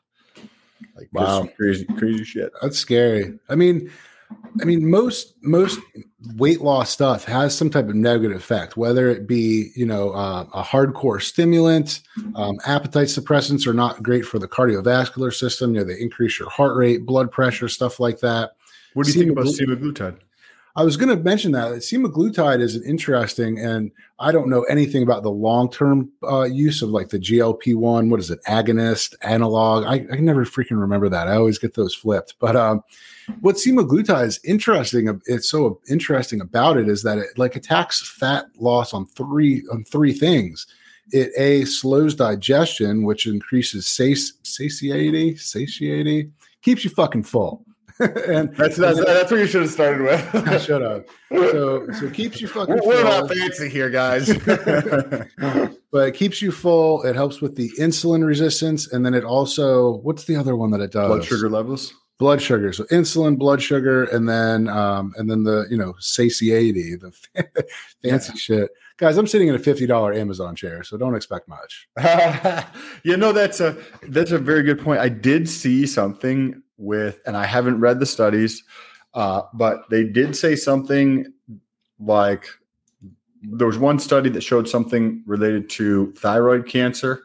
[0.97, 2.53] Like wow, crazy, crazy shit.
[2.61, 3.39] That's scary.
[3.49, 3.91] I mean,
[4.61, 5.79] I mean, most most
[6.37, 10.47] weight loss stuff has some type of negative effect, whether it be you know uh,
[10.53, 12.01] a hardcore stimulant,
[12.35, 15.75] um, appetite suppressants are not great for the cardiovascular system.
[15.75, 18.53] You know, they increase your heart rate, blood pressure, stuff like that.
[18.95, 20.19] What do you think about semaglutide?
[20.77, 25.05] I was going to mention that semaglutide is an interesting, and I don't know anything
[25.05, 28.11] about the long term uh, use of like the GLP one.
[28.11, 28.41] What is it?
[28.49, 29.85] Agonist, analog.
[29.85, 31.29] I, I never freaking remember that.
[31.29, 32.35] I always get those flipped.
[32.41, 32.83] But um,
[33.41, 35.21] what semaglutide is interesting.
[35.27, 39.85] It's so interesting about it is that it like attacks fat loss on three on
[39.85, 40.67] three things.
[41.13, 46.31] It a slows digestion, which increases satiety, satiety,
[46.63, 47.65] keeps you fucking full
[48.01, 50.49] and that's that's, and that's what you should have started with.
[50.49, 51.05] I should have.
[51.31, 52.81] So so keeps you fucking.
[52.85, 54.37] We're, we're not fancy here, guys.
[54.39, 57.05] but it keeps you full.
[57.05, 60.81] It helps with the insulin resistance, and then it also what's the other one that
[60.81, 61.07] it does?
[61.07, 61.95] Blood sugar levels.
[62.19, 62.73] Blood sugar.
[62.73, 67.13] So insulin, blood sugar, and then um and then the you know satiety, the
[68.03, 68.35] fancy yeah.
[68.35, 68.71] shit.
[68.97, 71.89] Guys, I'm sitting in a fifty dollar Amazon chair, so don't expect much.
[73.05, 73.77] you know that's a
[74.09, 74.99] that's a very good point.
[74.99, 78.63] I did see something with, and I haven't read the studies,
[79.15, 81.33] uh, but they did say something
[81.99, 82.49] like
[83.43, 87.23] there was one study that showed something related to thyroid cancer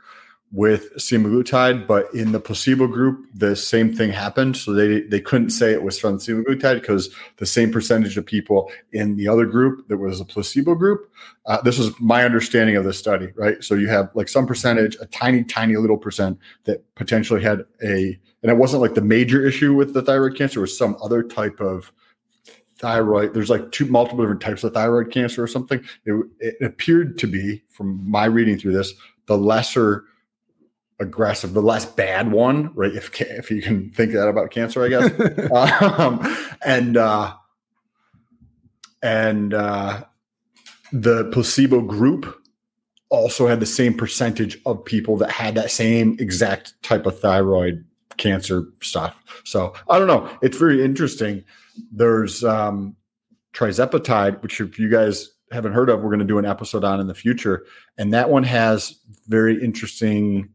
[0.51, 4.57] with semaglutide, but in the placebo group, the same thing happened.
[4.57, 8.71] So they they couldn't say it was from semaglutide because the same percentage of people
[8.91, 11.11] in the other group that was a placebo group.
[11.45, 13.63] Uh, this was my understanding of the study, right?
[13.63, 18.19] So you have like some percentage, a tiny, tiny little percent that potentially had a,
[18.41, 21.59] and it wasn't like the major issue with the thyroid cancer, was some other type
[21.59, 21.91] of
[22.79, 23.33] thyroid.
[23.33, 25.83] There's like two multiple different types of thyroid cancer or something.
[26.05, 28.93] It, it appeared to be, from my reading through this,
[29.27, 30.05] the lesser
[30.99, 32.93] aggressive, the less bad one, right?
[32.93, 35.51] If if you can think that about cancer, I guess.
[35.99, 37.33] um, and uh,
[39.01, 40.03] and uh,
[40.91, 42.35] the placebo group
[43.09, 47.83] also had the same percentage of people that had that same exact type of thyroid
[48.17, 49.15] cancer stuff.
[49.45, 50.29] So I don't know.
[50.41, 51.43] It's very interesting.
[51.91, 52.95] There's um,
[53.53, 56.99] tirzepatide, which if you guys haven't heard of, we're going to do an episode on
[56.99, 57.65] in the future,
[57.97, 60.49] and that one has very interesting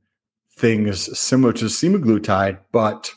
[0.57, 3.13] things similar to semaglutide, but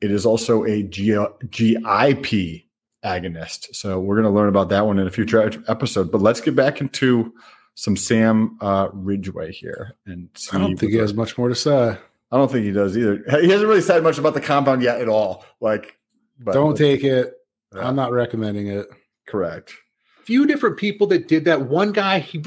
[0.00, 1.12] it is also a G-
[1.50, 2.64] GIP
[3.04, 3.74] agonist.
[3.74, 6.10] So we're going to learn about that one in a future episode.
[6.10, 7.32] But let's get back into
[7.74, 9.96] some Sam uh, Ridgway here.
[10.06, 11.96] And I don't think he has much more to say.
[12.30, 13.22] I don't think he does either.
[13.40, 15.44] He hasn't really said much about the compound yet at all.
[15.60, 15.98] Like,
[16.38, 17.34] but, don't take it.
[17.72, 18.86] I'm not recommending it.
[19.26, 19.72] Correct
[20.24, 21.62] few different people that did that.
[21.62, 22.38] One guy, he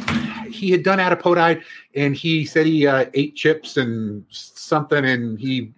[0.56, 1.64] he had done adipotide,
[1.96, 5.74] and he said he uh, ate chips and something, and he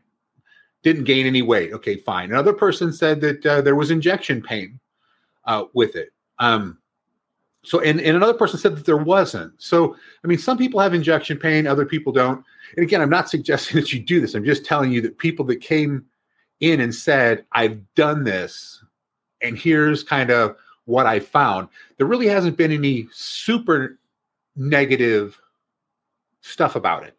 [0.84, 1.74] didn't gain any weight.
[1.74, 2.32] Okay, fine.
[2.32, 4.80] Another person said that uh, there was injection pain
[5.46, 6.10] uh, with it.
[6.40, 6.78] Um,
[7.64, 9.52] so, and, and another person said that there wasn't.
[9.62, 12.44] So, I mean, some people have injection pain, other people don't.
[12.76, 14.36] And again, I'm not suggesting that you do this.
[14.36, 16.06] I'm just telling you that people that came
[16.60, 18.84] in and said, I've done this,
[19.42, 24.00] and here's kind of what I found, there really hasn't been any super
[24.58, 25.40] negative
[26.42, 27.16] stuff about it.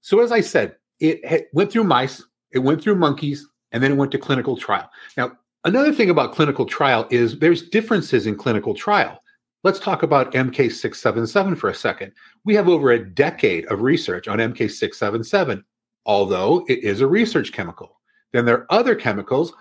[0.00, 2.22] So, as I said, it went through mice,
[2.52, 4.90] it went through monkeys, and then it went to clinical trial.
[5.16, 5.32] Now,
[5.64, 9.22] another thing about clinical trial is there's differences in clinical trial.
[9.62, 12.12] Let's talk about MK677 for a second.
[12.44, 15.62] We have over a decade of research on MK677,
[16.06, 18.00] although it is a research chemical.
[18.32, 19.52] Then there are other chemicals,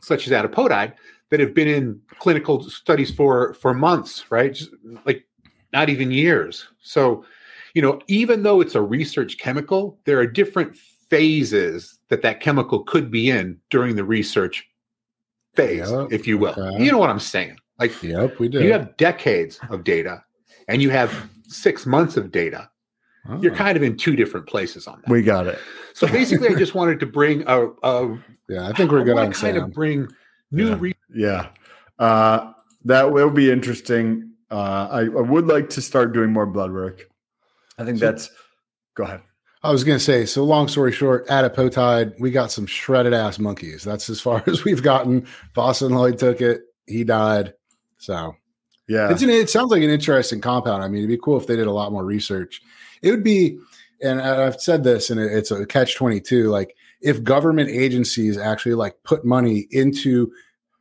[0.00, 0.94] such as adipotide,
[1.30, 4.52] that have been in clinical studies for for months, right?
[4.52, 4.70] Just
[5.04, 5.26] like
[5.76, 6.66] not even years.
[6.80, 7.22] So,
[7.74, 10.74] you know, even though it's a research chemical, there are different
[11.10, 14.66] phases that that chemical could be in during the research
[15.54, 16.54] phase, yep, if you will.
[16.56, 16.82] Okay.
[16.82, 17.58] You know what I'm saying?
[17.78, 18.62] Like, yep, we do.
[18.62, 20.24] You have decades of data,
[20.66, 21.12] and you have
[21.46, 22.70] six months of data.
[23.28, 23.38] Oh.
[23.42, 25.10] You're kind of in two different places on that.
[25.10, 25.58] We got it.
[25.92, 28.66] So basically, I just wanted to bring a, a yeah.
[28.66, 29.64] I think we're good on kind Sam.
[29.64, 30.08] of bring
[30.50, 30.76] new yeah.
[30.78, 31.48] Re- yeah.
[31.98, 32.52] Uh,
[32.86, 34.30] that will be interesting.
[34.50, 37.08] Uh, I, I, would like to start doing more blood work.
[37.78, 38.30] I think so, that's.
[38.94, 39.20] Go ahead.
[39.62, 43.38] I was going to say, so long story short, adipotide, we got some shredded ass
[43.38, 43.82] monkeys.
[43.82, 45.26] That's as far as we've gotten.
[45.54, 46.60] Boston Lloyd took it.
[46.86, 47.54] He died.
[47.98, 48.36] So,
[48.86, 49.10] yeah.
[49.10, 50.84] It's an, it sounds like an interesting compound.
[50.84, 52.62] I mean, it'd be cool if they did a lot more research.
[53.02, 53.58] It would be,
[54.00, 56.48] and I've said this, and it's a catch 22.
[56.48, 60.32] Like, if government agencies actually like put money into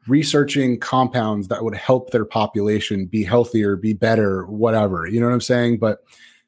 [0.07, 5.07] researching compounds that would help their population be healthier, be better, whatever.
[5.07, 5.79] You know what I'm saying?
[5.79, 6.03] But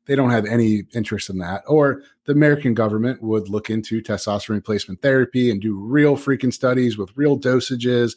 [0.06, 1.64] they don't have any interest in that.
[1.68, 6.98] Or the American government would look into testosterone replacement therapy and do real freaking studies
[6.98, 8.16] with real dosages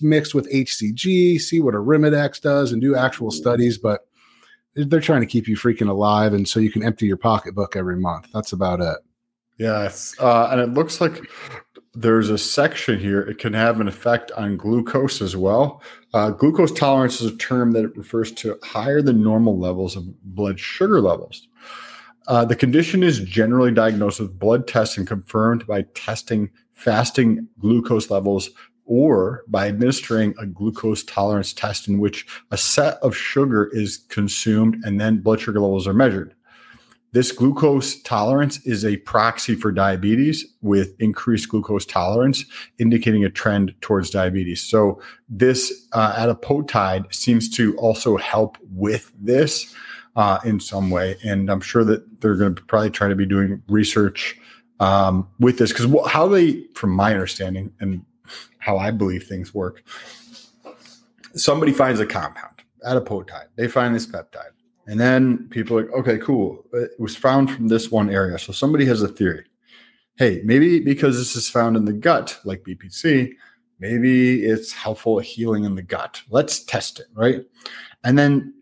[0.00, 3.76] mixed with HCG, see what a Arimidex does and do actual studies.
[3.76, 4.06] But
[4.74, 6.32] they're trying to keep you freaking alive.
[6.32, 8.28] And so you can empty your pocketbook every month.
[8.32, 8.98] That's about it.
[9.58, 10.14] Yes.
[10.20, 11.18] Uh, and it looks like
[11.96, 13.22] there's a section here.
[13.22, 15.82] It can have an effect on glucose as well.
[16.12, 20.60] Uh, glucose tolerance is a term that refers to higher than normal levels of blood
[20.60, 21.48] sugar levels.
[22.28, 28.10] Uh, the condition is generally diagnosed with blood tests and confirmed by testing fasting glucose
[28.10, 28.50] levels
[28.84, 34.76] or by administering a glucose tolerance test in which a set of sugar is consumed
[34.84, 36.35] and then blood sugar levels are measured.
[37.12, 42.44] This glucose tolerance is a proxy for diabetes with increased glucose tolerance,
[42.78, 44.60] indicating a trend towards diabetes.
[44.60, 49.74] So, this uh, adipotide seems to also help with this
[50.16, 51.16] uh, in some way.
[51.24, 54.38] And I'm sure that they're going to probably try to be doing research
[54.80, 58.04] um, with this because how they, from my understanding and
[58.58, 59.82] how I believe things work,
[61.34, 64.55] somebody finds a compound, adipotide, they find this peptide
[64.86, 66.64] and then people are like, okay, cool.
[66.72, 68.38] It was found from this one area.
[68.38, 69.44] So somebody has a theory.
[70.16, 73.32] Hey, maybe because this is found in the gut, like BPC,
[73.80, 76.22] maybe it's helpful healing in the gut.
[76.30, 77.44] Let's test it, right?
[78.04, 78.54] And then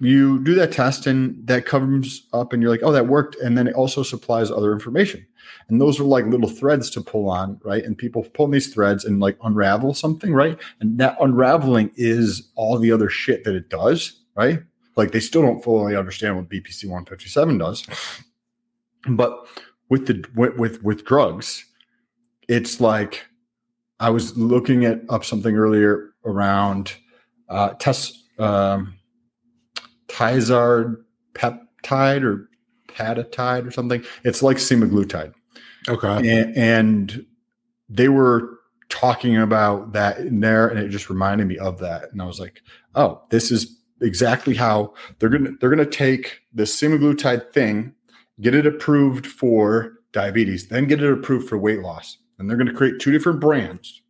[0.00, 3.36] you do that test and that comes up and you're like, oh, that worked.
[3.36, 5.26] And then it also supplies other information.
[5.68, 7.82] And those are like little threads to pull on, right?
[7.82, 10.58] And people pull these threads and like unravel something, right?
[10.80, 14.60] And that unraveling is all the other shit that it does, right?
[14.96, 17.86] Like they still don't fully understand what BPC 157 does.
[19.08, 19.46] But
[19.90, 21.64] with the with, with with drugs,
[22.48, 23.26] it's like
[24.00, 26.94] I was looking at up something earlier around
[27.48, 28.94] uh test um
[30.08, 31.04] Tizard
[31.34, 32.48] peptide or
[32.86, 34.04] patatide or something.
[34.22, 35.34] It's like semaglutide.
[35.88, 36.30] Okay.
[36.30, 37.26] And, and
[37.88, 42.20] they were talking about that in there and it just reminded me of that and
[42.22, 42.60] i was like
[42.94, 47.94] oh this is exactly how they're gonna they're gonna take this semaglutide thing,
[48.40, 52.72] get it approved for diabetes, then get it approved for weight loss, and they're gonna
[52.72, 54.02] create two different brands.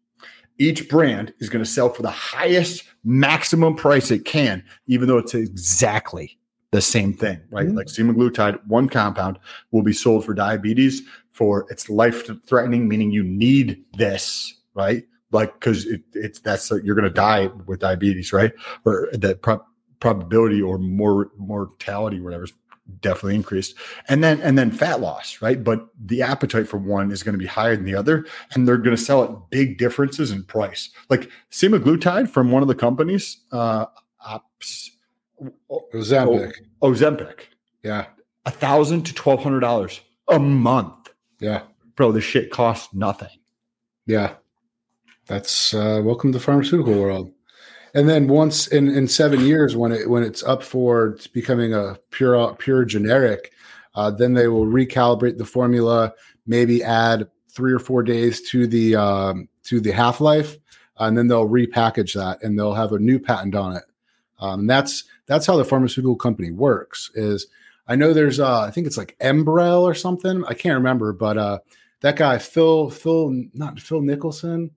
[0.59, 5.19] Each brand is going to sell for the highest maximum price it can, even though
[5.19, 6.39] it's exactly
[6.71, 7.67] the same thing, right?
[7.67, 7.77] Mm-hmm.
[7.77, 9.39] Like semaglutide, one compound
[9.73, 11.03] will be sold for diabetes
[11.33, 15.05] for it's life threatening, meaning you need this, right?
[15.33, 18.53] Like because it, it's that's you're going to die with diabetes, right?
[18.85, 19.43] Or that
[20.01, 22.53] probability or more mortality, whatever, is
[23.01, 23.75] definitely increased.
[24.09, 25.63] And then and then fat loss, right?
[25.63, 28.77] But the appetite for one is going to be higher than the other, and they're
[28.77, 30.91] going to sell at big differences in price.
[31.09, 33.87] Like semaglutide from one of the companies, uh,
[34.25, 34.91] Ops,
[35.71, 36.53] Ozempic.
[36.83, 37.41] Oh, Ozempic.
[37.83, 38.07] Yeah,
[38.47, 41.13] a thousand to twelve hundred dollars a month.
[41.41, 41.63] Yeah,
[41.97, 43.29] bro, this shit costs nothing.
[44.07, 44.35] Yeah,
[45.27, 47.34] that's uh, welcome to the pharmaceutical world.
[47.95, 51.97] And then once in, in seven years, when it when it's up for becoming a
[52.11, 53.53] pure pure generic,
[53.95, 56.13] uh, then they will recalibrate the formula,
[56.47, 60.57] maybe add three or four days to the um, to the half life,
[60.99, 63.85] and then they'll repackage that and they'll have a new patent on it.
[64.41, 67.13] Um, that's that's how the pharmaceutical company works.
[67.15, 67.47] Is
[67.87, 70.45] I know there's uh, I think it's like Enbrel or something.
[70.47, 71.59] I can't remember, but uh,
[72.01, 74.73] that guy Phil Phil not Phil Nicholson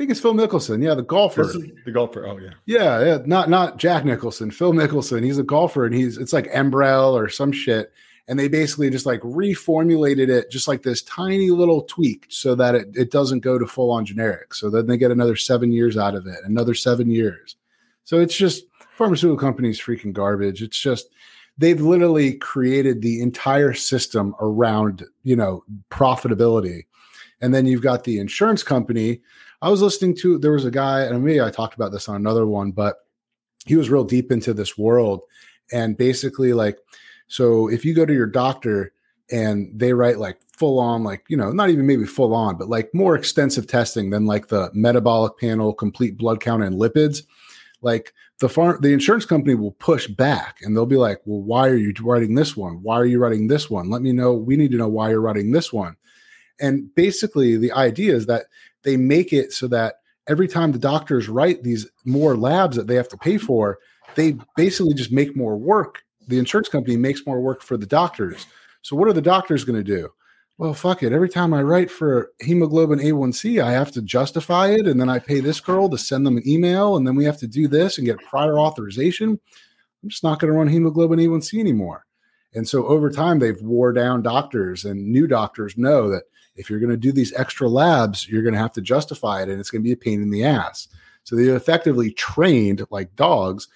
[0.00, 0.82] think it's Phil Mickelson.
[0.82, 1.44] Yeah, the golfer.
[1.44, 2.26] the golfer.
[2.26, 2.52] Oh yeah.
[2.64, 3.18] Yeah, yeah.
[3.26, 4.50] Not not Jack Nicholson.
[4.50, 5.22] Phil Mickelson.
[5.22, 7.92] He's a golfer, and he's it's like Enbrel or some shit.
[8.26, 12.74] And they basically just like reformulated it, just like this tiny little tweak, so that
[12.74, 14.54] it, it doesn't go to full on generic.
[14.54, 17.56] So then they get another seven years out of it, another seven years.
[18.04, 18.64] So it's just
[18.96, 20.62] pharmaceutical companies freaking garbage.
[20.62, 21.08] It's just
[21.58, 26.86] they've literally created the entire system around you know profitability,
[27.42, 29.20] and then you've got the insurance company
[29.62, 32.16] I was listening to there was a guy, and maybe I talked about this on
[32.16, 32.96] another one, but
[33.66, 35.20] he was real deep into this world.
[35.72, 36.78] And basically, like,
[37.28, 38.92] so if you go to your doctor
[39.30, 42.68] and they write like full on, like, you know, not even maybe full on, but
[42.68, 47.22] like more extensive testing than like the metabolic panel, complete blood count, and lipids,
[47.82, 51.68] like the farm, the insurance company will push back and they'll be like, well, why
[51.68, 52.82] are you writing this one?
[52.82, 53.90] Why are you writing this one?
[53.90, 54.34] Let me know.
[54.34, 55.96] We need to know why you're writing this one.
[56.58, 58.46] And basically, the idea is that
[58.82, 59.96] they make it so that
[60.28, 63.78] every time the doctors write these more labs that they have to pay for,
[64.14, 66.02] they basically just make more work.
[66.28, 68.46] The insurance company makes more work for the doctors.
[68.82, 70.10] So what are the doctors going to do?
[70.60, 71.14] well, fuck it.
[71.14, 74.86] Every time I write for hemoglobin A1C, I have to justify it.
[74.86, 76.98] And then I pay this girl to send them an email.
[76.98, 79.40] And then we have to do this and get prior authorization.
[80.02, 82.04] I'm just not going to run hemoglobin A1C anymore.
[82.52, 86.24] And so over time, they've wore down doctors, and new doctors know that
[86.60, 89.48] if you're going to do these extra labs, you're going to have to justify it,
[89.48, 90.88] and it's going to be a pain in the ass.
[91.24, 93.68] So they effectively trained like dogs,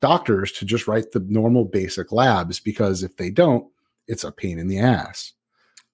[0.00, 3.66] doctors to just write the normal basic labs because if they don't,
[4.08, 5.32] it's a pain in the ass.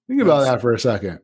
[0.07, 1.19] Think about That's- that for a second.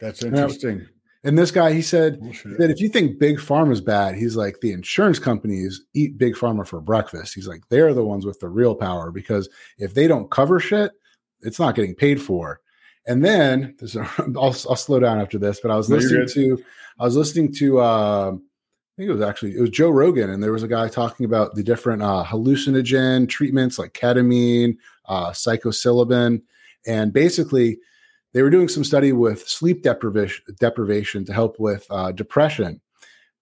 [0.00, 0.86] That's interesting.
[1.24, 2.20] And this guy, he said
[2.58, 6.64] that if you think big pharma's bad, he's like the insurance companies eat big pharma
[6.64, 7.34] for breakfast.
[7.34, 10.92] He's like they're the ones with the real power because if they don't cover shit,
[11.40, 12.60] it's not getting paid for.
[13.08, 16.62] And then this, I'll, I'll slow down after this, but I was No, listening to
[17.00, 20.42] I was listening to uh, I think it was actually it was Joe Rogan, and
[20.42, 26.42] there was a guy talking about the different uh, hallucinogen treatments like ketamine, uh, psilocybin,
[26.86, 27.78] and basically
[28.34, 32.80] they were doing some study with sleep deprivation deprivation to help with uh, depression.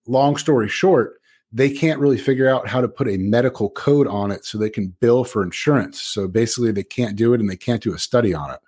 [0.06, 1.14] Long story short,
[1.50, 4.70] they can't really figure out how to put a medical code on it so they
[4.70, 6.00] can bill for insurance.
[6.00, 8.60] So basically, they can't do it, and they can't do a study on it.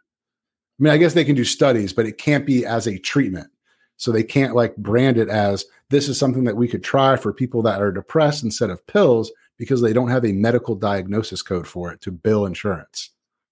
[0.79, 3.49] I mean, I guess they can do studies, but it can't be as a treatment.
[3.97, 7.33] So they can't like brand it as this is something that we could try for
[7.33, 11.67] people that are depressed instead of pills because they don't have a medical diagnosis code
[11.67, 13.11] for it to bill insurance.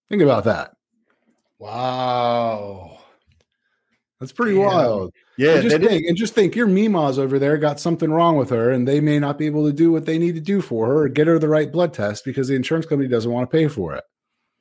[0.09, 0.77] Think about that.
[1.59, 2.99] Wow.
[4.21, 5.13] That's pretty wild.
[5.37, 8.49] Yeah, and just think, and just think, your Mima's over there got something wrong with
[8.49, 10.87] her, and they may not be able to do what they need to do for
[10.87, 13.55] her or get her the right blood test because the insurance company doesn't want to
[13.55, 14.05] pay for it.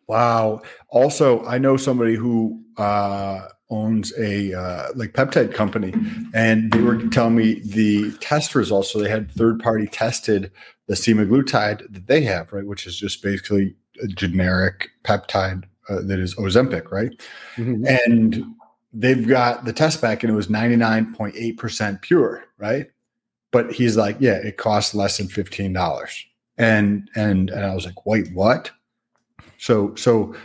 [0.07, 0.61] Wow.
[0.89, 5.93] Also, I know somebody who uh, owns a uh, like peptide company,
[6.33, 8.91] and they were telling me the test results.
[8.91, 10.51] So they had third party tested
[10.87, 16.19] the semaglutide that they have, right, which is just basically a generic peptide uh, that
[16.19, 17.11] is Ozempic, right?
[17.57, 18.45] And
[18.93, 22.87] they've got the test back, and it was ninety nine point eight percent pure, right?
[23.51, 26.25] But he's like, yeah, it costs less than fifteen dollars,
[26.57, 28.69] and and and I was like, wait, what?
[29.65, 30.35] So so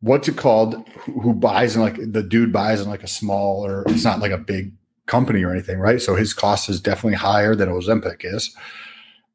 [0.00, 0.74] what's it called?
[1.04, 4.32] Who, buys in like the dude buys in like a small or it's not like
[4.32, 4.72] a big
[5.06, 6.02] company or anything, right?
[6.02, 8.52] So his cost is definitely higher than Ozempic is.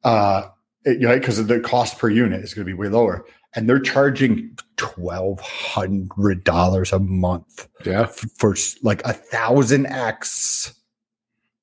[0.04, 0.50] Uh
[0.84, 3.24] it, right, because the cost per unit is going to be way lower.
[3.56, 8.02] And they're charging twelve hundred dollars a month Yeah.
[8.02, 10.74] f- for like a thousand X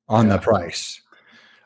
[0.08, 0.36] on Yeah.
[0.36, 1.02] the price.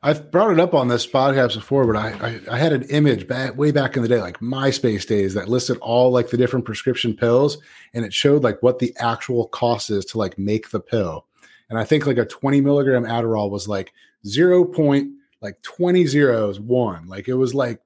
[0.03, 3.29] I've brought it up on this podcast before, but I, I, I had an image
[3.29, 6.65] back way back in the day, like MySpace days, that listed all like the different
[6.65, 7.59] prescription pills,
[7.95, 11.27] and it showed like what the actual cost is to like make the pill.
[11.71, 13.93] And I think like a 20 milligram Adderall was like
[14.27, 15.13] zero point
[15.43, 17.07] like 20 zeros one.
[17.09, 17.81] Like it was like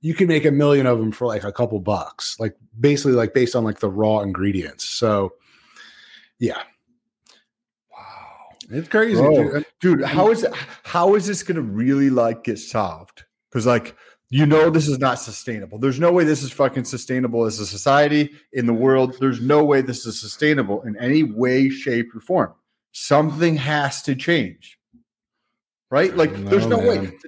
[0.00, 3.34] you could make a million of them for like a couple bucks, like basically like
[3.34, 4.84] based on like the raw ingredients.
[4.84, 5.34] So
[6.38, 6.62] yeah.
[8.70, 9.20] It's crazy.
[9.22, 9.66] Dude.
[9.80, 13.96] dude how is it how is this gonna really like get solved because like
[14.30, 17.66] you know this is not sustainable there's no way this is fucking sustainable as a
[17.66, 22.20] society in the world there's no way this is sustainable in any way shape or
[22.20, 22.52] form
[22.92, 24.78] something has to change
[25.90, 27.18] right like don't there's know, no way man.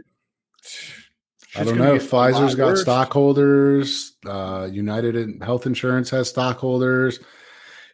[1.58, 1.96] I don't know.
[1.96, 2.82] Pfizer's got worse.
[2.82, 4.16] stockholders.
[4.26, 7.20] Uh, United Health Insurance has stockholders.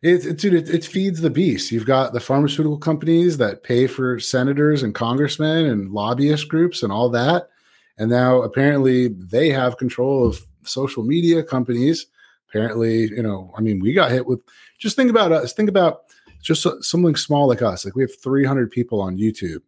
[0.02, 1.70] It, it, dude, it, it feeds the beast.
[1.70, 6.92] You've got the pharmaceutical companies that pay for senators and congressmen and lobbyist groups and
[6.92, 7.48] all that.
[7.98, 12.06] And now apparently they have control of social media companies.
[12.48, 14.40] Apparently, you know, I mean, we got hit with
[14.78, 15.52] just think about us.
[15.52, 16.02] Think about
[16.42, 17.84] just something small like us.
[17.84, 19.62] Like we have 300 people on YouTube.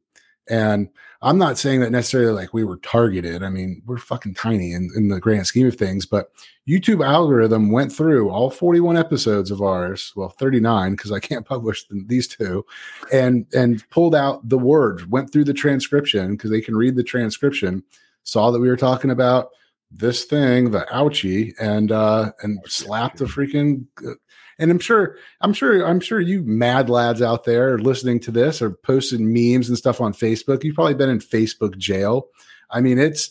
[0.48, 0.88] And
[1.22, 3.42] I'm not saying that necessarily like we were targeted.
[3.42, 6.30] I mean, we're fucking tiny in, in the grand scheme of things, but
[6.68, 11.88] YouTube algorithm went through all 41 episodes of ours, well, 39 because I can't publish
[11.88, 12.64] th- these two,
[13.12, 17.02] and and pulled out the words, went through the transcription because they can read the
[17.02, 17.83] transcription,
[18.24, 19.48] saw that we were talking about
[19.90, 23.87] this thing, the ouchie, and uh and slapped the freaking
[24.58, 28.30] and I'm sure, I'm sure, I'm sure you mad lads out there are listening to
[28.30, 30.64] this or posting memes and stuff on Facebook.
[30.64, 32.29] You've probably been in Facebook jail.
[32.70, 33.31] I mean, it's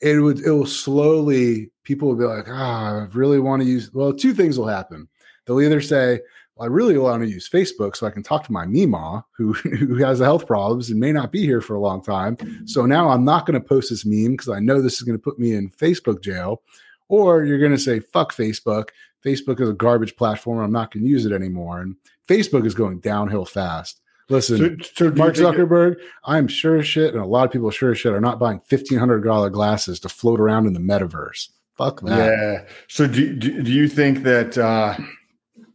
[0.00, 3.92] it would it will slowly people will be like, ah, I really want to use.
[3.92, 5.08] Well, two things will happen.
[5.46, 6.20] They'll either say,
[6.60, 9.96] I really want to use Facebook so I can talk to my Mima who who
[9.96, 12.36] has health problems and may not be here for a long time.
[12.66, 15.18] So now I'm not going to post this meme because I know this is going
[15.18, 16.62] to put me in Facebook jail.
[17.10, 18.90] Or you're going to say, fuck Facebook.
[19.28, 20.58] Facebook is a garbage platform.
[20.58, 21.80] I'm not going to use it anymore.
[21.80, 24.00] And Facebook is going downhill fast.
[24.30, 24.58] Listen,
[24.94, 28.12] So- so Mark Zuckerberg, I'm sure shit, and a lot of people sure as shit
[28.12, 31.48] are not buying $1,500 glasses to float around in the metaverse.
[31.78, 32.16] Fuck that.
[32.18, 32.64] Yeah.
[32.88, 34.96] So do, do do you think that uh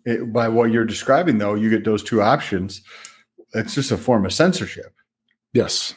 [0.05, 2.81] it, by what you're describing, though, you get those two options.
[3.53, 4.93] It's just a form of censorship.
[5.53, 5.95] Yes,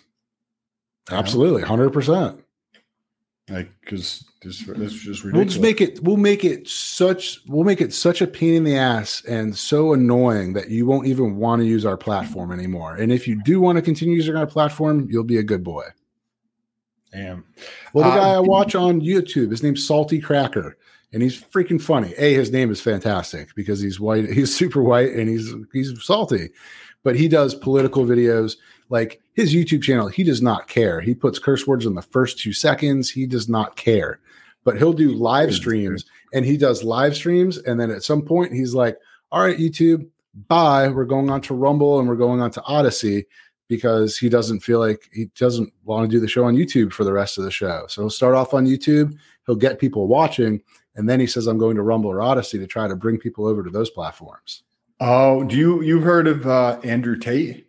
[1.11, 2.41] absolutely, hundred percent.
[3.49, 5.33] Like, because this, this is just ridiculous.
[5.33, 6.03] We'll just make it.
[6.03, 7.41] We'll make it such.
[7.47, 11.07] We'll make it such a pain in the ass and so annoying that you won't
[11.07, 12.97] even want to use our platform anymore.
[12.97, 15.85] And if you do want to continue using our platform, you'll be a good boy.
[17.13, 17.45] Damn.
[17.93, 20.77] Well, the Uh, guy I watch on YouTube, his name's Salty Cracker,
[21.13, 22.15] and he's freaking funny.
[22.19, 24.29] A, his name is fantastic because he's white.
[24.33, 26.51] He's super white and he's he's salty,
[27.05, 28.57] but he does political videos.
[28.89, 31.01] Like his YouTube channel, he does not care.
[31.01, 33.11] He puts curse words in the first two seconds.
[33.11, 34.21] He does not care,
[34.65, 37.59] but he'll do live streams and he does live streams.
[37.59, 38.99] And then at some point, he's like,
[39.33, 40.07] "All right, YouTube,
[40.49, 40.89] bye.
[40.89, 43.25] We're going on to Rumble and we're going on to Odysee."
[43.69, 47.05] because he doesn't feel like he doesn't want to do the show on YouTube for
[47.05, 47.85] the rest of the show.
[47.89, 49.17] So he'll start off on YouTube,
[49.47, 50.61] he'll get people watching,
[50.95, 53.47] and then he says, I'm going to Rumble or Odysee to try to bring people
[53.47, 54.63] over to those platforms.
[55.01, 57.66] Oh, do you you've heard of uh, Andrew Tate?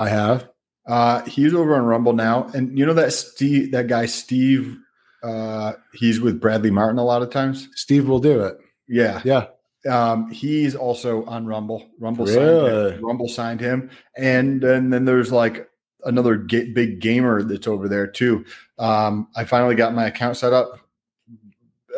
[0.00, 0.48] I have.
[0.86, 4.76] Uh, he's over on Rumble now, and you know that Steve, that guy Steve,
[5.22, 7.68] uh, he's with Bradley Martin a lot of times.
[7.74, 8.56] Steve will do it.
[8.88, 9.46] Yeah, Yeah.
[9.88, 11.86] um, he's also on Rumble.
[12.00, 12.70] Rumble Really?
[12.90, 13.04] signed him.
[13.04, 15.68] Rumble signed him, and then then there's like
[16.04, 18.44] another ga- big gamer that's over there too.
[18.78, 20.80] Um, I finally got my account set up,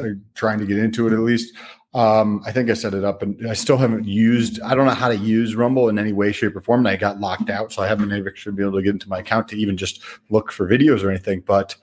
[0.00, 1.54] uh, trying to get into it at least.
[1.94, 4.60] Um, I think I set it up, and I still haven't used.
[4.62, 6.80] I don't know how to use Rumble in any way, shape, or form.
[6.80, 8.94] And I got locked out, so I haven't been able to be able to get
[8.94, 11.40] into my account to even just look for videos or anything.
[11.40, 11.76] But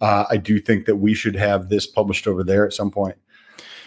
[0.00, 3.16] uh, I do think that we should have this published over there at some point,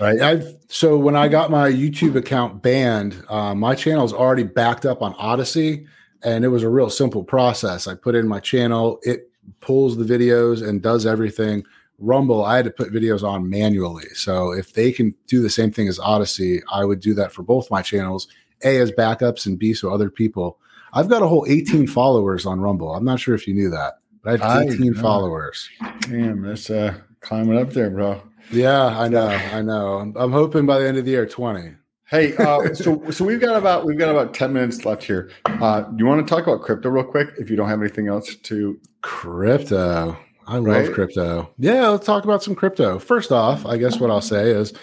[0.02, 0.20] right?
[0.20, 4.86] I've so when I got my YouTube account banned, uh, my channel is already backed
[4.86, 5.86] up on Odysee,
[6.24, 7.88] and it was a real simple process.
[7.88, 11.64] I put in my channel, it pulls the videos and does everything.
[12.00, 14.08] Rumble, I had to put videos on manually.
[14.14, 17.44] So if they can do the same thing as Odysee, I would do that for
[17.44, 18.28] both my channels.
[18.64, 20.60] A as backups and B so other people.
[20.94, 22.94] I've got a whole 18 followers on Rumble.
[22.94, 25.02] I'm not sure if you knew that, but I I have 18 know.
[25.02, 25.70] followers.
[26.02, 28.22] Damn, that's uh, climbing up there, bro.
[28.52, 30.14] Yeah, I know, I know.
[30.16, 31.76] I'm, hoping by the end of the year 20.
[32.06, 35.30] Hey, uh, so so we've got about we've got about ten minutes left here.
[35.46, 37.30] Uh, do you want to talk about crypto real quick?
[37.38, 40.18] If you don't have anything else to, Crypto.
[40.50, 40.94] I love Right?
[40.94, 41.54] crypto.
[41.60, 42.98] Yeah, let's talk about some crypto.
[42.98, 44.74] First off, I guess what I'll say is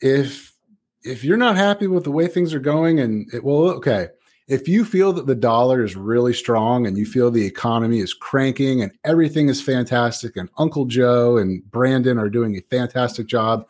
[0.00, 0.52] if
[1.02, 4.08] if you're not happy with the way things are going and it well okay,
[4.48, 8.14] if you feel that the dollar is really strong and you feel the economy is
[8.14, 13.66] cranking and everything is fantastic and Uncle Joe and Brandon are doing a fantastic job,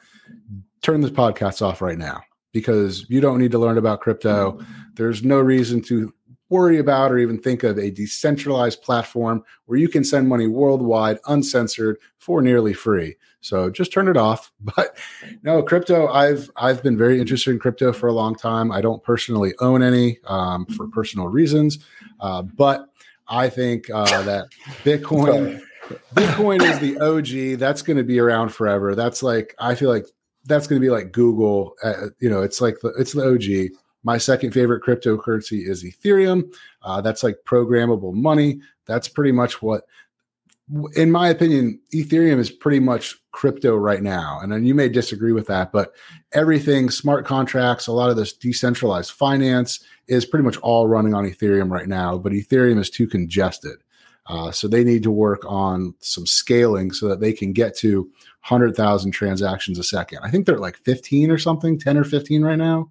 [0.82, 2.22] turn this podcast off right now
[2.52, 4.58] because you don't need to learn about crypto.
[4.94, 6.14] There's no reason to
[6.54, 11.18] worry about or even think of a decentralized platform where you can send money worldwide
[11.26, 13.16] uncensored for nearly free.
[13.40, 14.52] So just turn it off.
[14.76, 14.96] But
[15.42, 16.08] no, crypto.
[16.08, 18.72] I've I've been very interested in crypto for a long time.
[18.72, 21.78] I don't personally own any um, for personal reasons,
[22.20, 22.88] uh, but
[23.28, 24.46] I think uh, that
[24.84, 25.60] Bitcoin
[26.14, 27.58] Bitcoin is the OG.
[27.58, 28.94] That's going to be around forever.
[28.94, 30.06] That's like I feel like
[30.46, 31.74] that's going to be like Google.
[31.82, 33.76] Uh, you know, it's like the, it's the OG.
[34.04, 36.54] My second favorite cryptocurrency is Ethereum.
[36.82, 38.60] Uh, that's like programmable money.
[38.86, 39.86] That's pretty much what,
[40.94, 44.38] in my opinion, Ethereum is pretty much crypto right now.
[44.42, 45.94] And then you may disagree with that, but
[46.32, 51.24] everything, smart contracts, a lot of this decentralized finance is pretty much all running on
[51.24, 52.18] Ethereum right now.
[52.18, 53.78] But Ethereum is too congested.
[54.26, 58.02] Uh, so they need to work on some scaling so that they can get to
[58.48, 60.20] 100,000 transactions a second.
[60.22, 62.90] I think they're like 15 or something, 10 or 15 right now,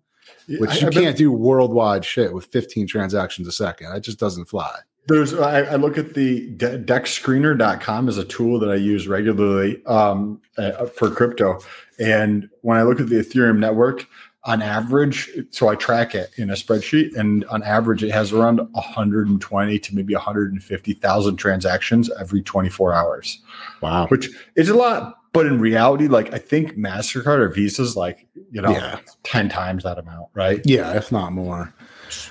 [0.60, 3.92] which I- you I've can't do worldwide shit with 15 transactions a second.
[3.94, 4.74] That just doesn't fly.
[5.08, 9.84] There's I, I look at the de- dexscreener.com as a tool that I use regularly
[9.86, 11.60] um, uh, for crypto.
[12.00, 14.08] And when I look at the Ethereum network,
[14.46, 18.58] on average, so I track it in a spreadsheet, and on average, it has around
[18.74, 23.42] 120 to maybe 150,000 transactions every 24 hours,
[23.82, 24.08] Wow.
[24.08, 25.16] which is a lot.
[25.34, 29.00] But in reality, like I think Mastercard or Visa's like you know Yeah.
[29.24, 30.62] 10 times that amount, right?
[30.64, 31.74] Yeah, if not more.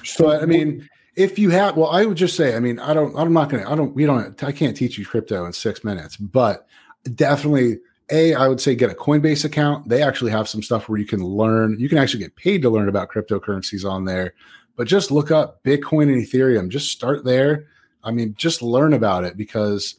[0.04, 3.16] So I mean, if you have, well, I would just say, I mean, I don't,
[3.18, 5.84] I'm not going to, I don't, we don't, I can't teach you crypto in six
[5.84, 6.66] minutes, but
[7.14, 7.80] definitely,
[8.10, 9.88] a, I would say get a Coinbase account.
[9.88, 11.78] They actually have some stuff where you can learn.
[11.78, 14.34] You can actually get paid to learn about cryptocurrencies on there.
[14.76, 16.68] But just look up Bitcoin and Ethereum.
[16.68, 17.66] Just start there.
[18.04, 19.96] I mean, just learn about it because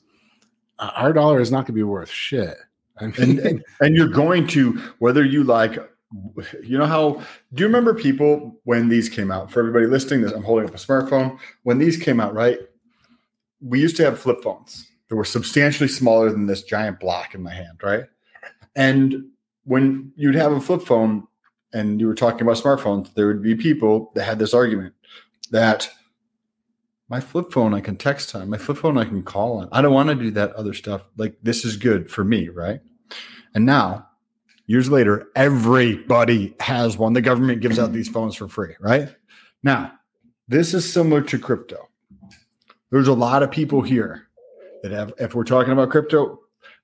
[0.79, 2.57] our dollar is not going to be worth shit.
[2.99, 5.77] I mean, and, and and you're going to whether you like
[6.61, 7.21] you know how
[7.53, 9.51] do you remember people when these came out?
[9.51, 11.39] For everybody listening this i'm holding up a smartphone.
[11.63, 12.59] When these came out right
[13.61, 17.41] we used to have flip phones that were substantially smaller than this giant block in
[17.41, 18.05] my hand right?
[18.75, 19.25] And
[19.65, 21.27] when you'd have a flip phone
[21.73, 24.93] and you were talking about smartphones, there would be people that had this argument
[25.51, 25.89] that
[27.13, 29.69] my flip phone I can text on, my flip phone I can call on.
[29.71, 31.03] I don't want to do that other stuff.
[31.15, 32.79] Like this is good for me, right?
[33.53, 34.07] And now,
[34.65, 37.13] years later, everybody has one.
[37.13, 39.15] The government gives out these phones for free, right?
[39.61, 39.91] Now,
[40.47, 41.87] this is similar to crypto.
[42.89, 44.29] There's a lot of people here
[44.81, 46.39] that have, if we're talking about crypto,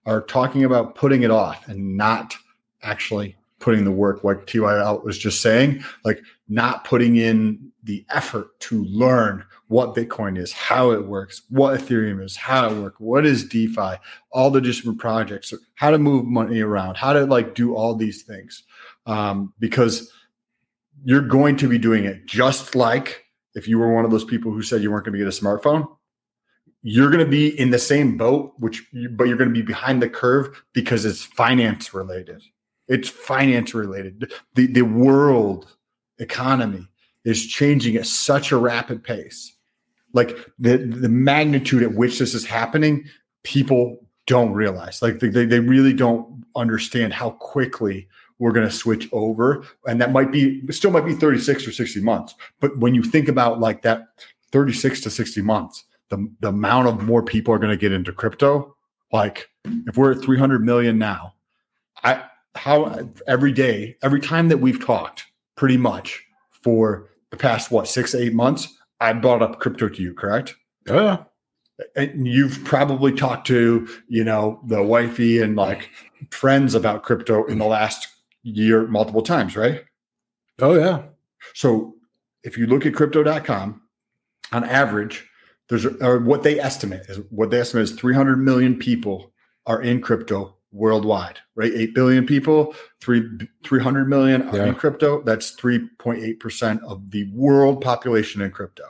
[0.06, 2.36] are talking about putting it off and not
[2.84, 8.60] actually putting the work, like TYL was just saying, like not putting in the effort
[8.60, 13.24] to learn what Bitcoin is, how it works, what Ethereum is, how it works, what
[13.24, 13.98] is DeFi,
[14.32, 18.24] all the different projects, how to move money around, how to like do all these
[18.24, 18.64] things.
[19.06, 20.12] Um, because
[21.06, 24.52] you're going to be doing it just like if you were one of those people
[24.52, 25.88] who said you weren't going to get a smartphone,
[26.82, 30.02] you're going to be in the same boat, which, but you're going to be behind
[30.02, 32.42] the curve because it's finance related.
[32.88, 34.34] It's finance related.
[34.56, 35.68] The, the world
[36.18, 36.88] economy
[37.24, 39.56] is changing at such a rapid pace.
[40.14, 43.05] Like the, the magnitude at which this is happening,
[43.43, 45.01] people don't realize.
[45.01, 48.07] Like they, they really don't understand how quickly
[48.38, 49.64] we're going to switch over.
[49.86, 52.36] And that might be, still might be 36 or 60 months.
[52.60, 54.07] But when you think about like that
[54.51, 58.12] 36 to 60 months, the, the amount of more people are going to get into
[58.12, 58.76] crypto,
[59.12, 59.49] like
[59.88, 61.34] if we're at 300 million now,
[62.03, 62.24] I,
[62.55, 68.16] how every day, every time that we've talked pretty much for the past, what, six,
[68.16, 70.56] eight months, I brought up crypto to you, correct?
[70.88, 71.24] Yeah.
[71.95, 75.89] And you've probably talked to, you know, the wifey and like
[76.32, 78.08] friends about crypto in the last
[78.43, 79.86] year multiple times, right?
[80.60, 81.04] Oh, yeah.
[81.54, 81.95] So
[82.43, 83.82] if you look at crypto.com,
[84.52, 85.30] on average,
[85.70, 89.32] there's or what they estimate is what they estimate is 300 million people
[89.66, 91.72] are in crypto worldwide, right?
[91.74, 94.66] 8 billion people, 3 300 million yeah.
[94.66, 95.22] in crypto.
[95.24, 98.84] That's 3.8% of the world population in crypto.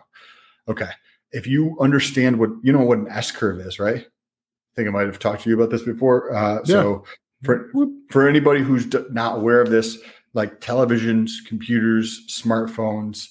[0.67, 0.89] Okay.
[1.31, 3.99] If you understand what you know what an S curve is, right?
[3.99, 6.35] I think I might have talked to you about this before.
[6.35, 6.63] Uh, yeah.
[6.65, 7.03] So
[7.43, 7.69] for
[8.09, 9.99] for anybody who's not aware of this,
[10.33, 13.29] like televisions, computers, smartphones,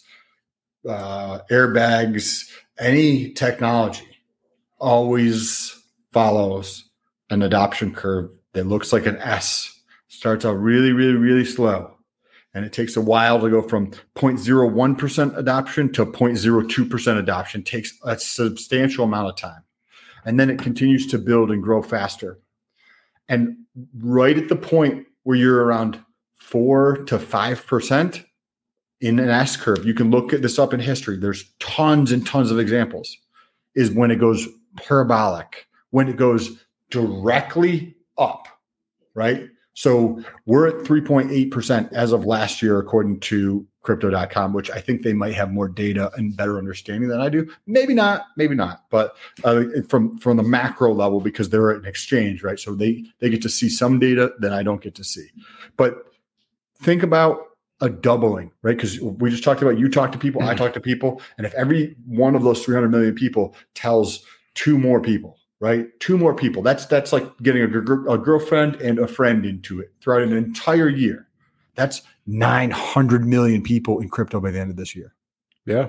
[0.89, 4.07] uh, airbags, any technology
[4.79, 5.75] always
[6.13, 6.89] follows
[7.31, 9.81] an adoption curve that looks like an S.
[10.09, 11.95] Starts out really, really, really slow.
[12.55, 17.63] And it takes a while to go from 0.01% adoption to 0.02% adoption.
[17.63, 19.63] Takes a substantial amount of time.
[20.25, 22.41] And then it continues to build and grow faster.
[23.29, 23.59] And
[23.95, 26.03] right at the point where you're around
[26.37, 28.25] four to 5%
[29.01, 31.19] in an S curve, you can look at this up in history.
[31.19, 33.17] There's tons and tons of examples,
[33.75, 36.51] is when it goes parabolic, when it goes
[36.91, 38.49] directly up,
[39.15, 39.49] right?
[39.79, 45.13] So we're at 3.8% as of last year, according to crypto.com, which I think they
[45.13, 47.49] might have more data and better understanding than I do.
[47.67, 49.15] Maybe not, maybe not, but
[49.45, 52.59] uh, from from the macro level, because they're an exchange, right?
[52.59, 55.29] So they they get to see some data that I don't get to see.
[55.77, 56.05] But
[56.83, 57.41] think about
[57.81, 58.77] a doubling, right?
[58.77, 60.51] Because we just talked about you talk to people, mm-hmm.
[60.51, 64.77] I talk to people, and if every one of those 300 million people tells two
[64.77, 65.89] more people right?
[66.01, 66.63] Two more people.
[66.63, 70.89] That's that's like getting a, a girlfriend and a friend into it throughout an entire
[70.89, 71.29] year.
[71.75, 75.15] That's 900 million people in crypto by the end of this year.
[75.65, 75.89] Yeah.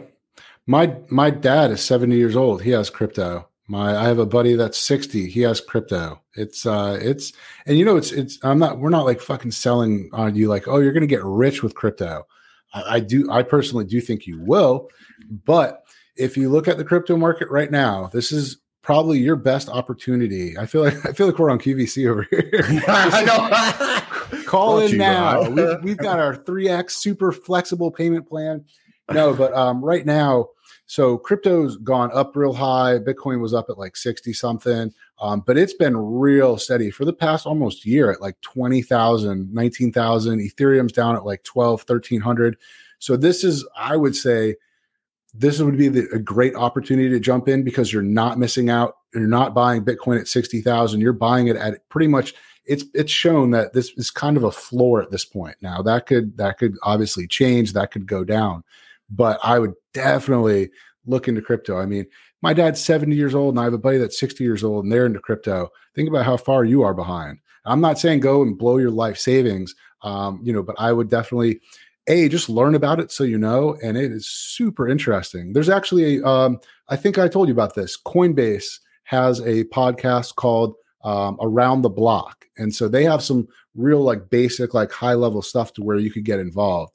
[0.68, 2.62] My my dad is 70 years old.
[2.62, 3.48] He has crypto.
[3.68, 5.30] My I have a buddy that's 60.
[5.30, 6.22] He has crypto.
[6.36, 7.34] It's uh it's
[7.66, 10.68] and you know it's it's I'm not we're not like fucking selling on you like,
[10.68, 12.26] oh, you're gonna get rich with crypto.
[12.74, 14.90] I, I do I personally do think you will,
[15.46, 15.84] but
[16.16, 18.58] if you look at the crypto market right now, this is
[18.90, 20.58] probably your best opportunity.
[20.58, 22.50] I feel like I feel like we're on QVC over here.
[22.88, 24.44] I know.
[24.46, 25.48] Call in now.
[25.48, 28.66] We've, we've, got our 3x super flexible payment plan.
[29.12, 30.48] No, but um, right now,
[30.88, 32.98] so crypto's gone up real high.
[32.98, 34.92] Bitcoin was up at like 60 something.
[35.22, 40.40] Um, but it's been real steady for the past almost year at like 20,000, 19,000.
[40.40, 42.58] Ethereum's down at like 12, 1300.
[42.98, 44.56] So this is, I would say,
[45.34, 48.98] this would be the, a great opportunity to jump in because you're not missing out.
[49.14, 51.02] You're not buying Bitcoin at 60,000.
[51.02, 52.34] You're buying it at pretty much
[52.66, 55.56] it's it's shown that this is kind of a floor at this point.
[55.62, 58.64] Now that could that could obviously change, that could go down.
[59.10, 60.70] But I would definitely
[61.06, 61.80] look into crypto.
[61.80, 62.06] I mean,
[62.42, 64.94] my dad's 70 years old and I have a buddy that's 60 years old and
[64.94, 65.70] they're into crypto.
[65.96, 67.40] Think about how far you are behind.
[67.66, 69.74] I'm not saying go and blow your life savings,
[70.04, 71.60] um, you know, but I would definitely
[72.10, 76.18] a just learn about it so you know and it is super interesting there's actually
[76.18, 81.38] a um, I think i told you about this coinbase has a podcast called um,
[81.40, 85.74] around the block and so they have some real like basic, like high level stuff
[85.74, 86.94] to where you could get involved.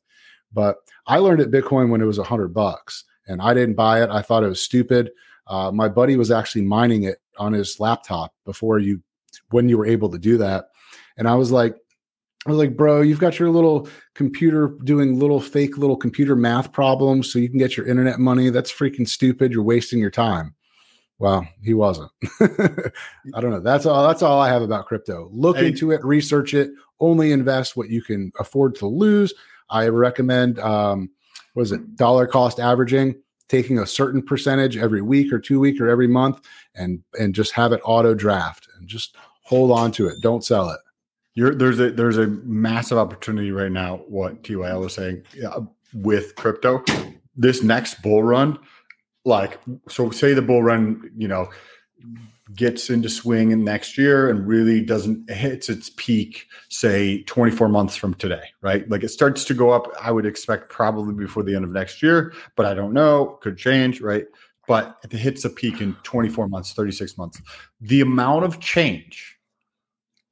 [0.53, 4.03] But I learned at Bitcoin when it was a hundred bucks, and I didn't buy
[4.03, 4.11] it.
[4.11, 5.11] I thought it was stupid.
[5.47, 9.03] Uh, my buddy was actually mining it on his laptop before you,
[9.51, 10.69] when you were able to do that,
[11.17, 11.77] and I was like,
[12.47, 16.73] I was like, bro, you've got your little computer doing little fake little computer math
[16.73, 18.51] problems so you can get your internet money.
[18.51, 19.53] That's freaking stupid.
[19.53, 20.55] You're wasting your time.
[21.19, 22.11] Well, he wasn't.
[22.41, 23.61] I don't know.
[23.61, 24.07] That's all.
[24.07, 25.29] That's all I have about crypto.
[25.33, 25.69] Look hey.
[25.69, 26.71] into it, research it.
[27.01, 29.33] Only invest what you can afford to lose.
[29.71, 30.59] I recommend.
[30.59, 31.11] Um,
[31.55, 33.15] was it dollar cost averaging?
[33.49, 36.41] Taking a certain percentage every week or two week or every month,
[36.75, 40.21] and and just have it auto draft and just hold on to it.
[40.21, 40.81] Don't sell it.
[41.35, 43.97] You're, there's a there's a massive opportunity right now.
[44.09, 45.25] What TYL was saying
[45.93, 46.85] with crypto,
[47.37, 48.59] this next bull run
[49.25, 49.59] like
[49.89, 51.49] so say the bull run you know
[52.55, 57.97] gets into swing in next year and really doesn't hits its peak say 24 months
[57.97, 61.55] from today right like it starts to go up i would expect probably before the
[61.55, 64.27] end of next year but i don't know could change right
[64.69, 67.41] but if it hits a peak in 24 months 36 months
[67.81, 69.34] the amount of change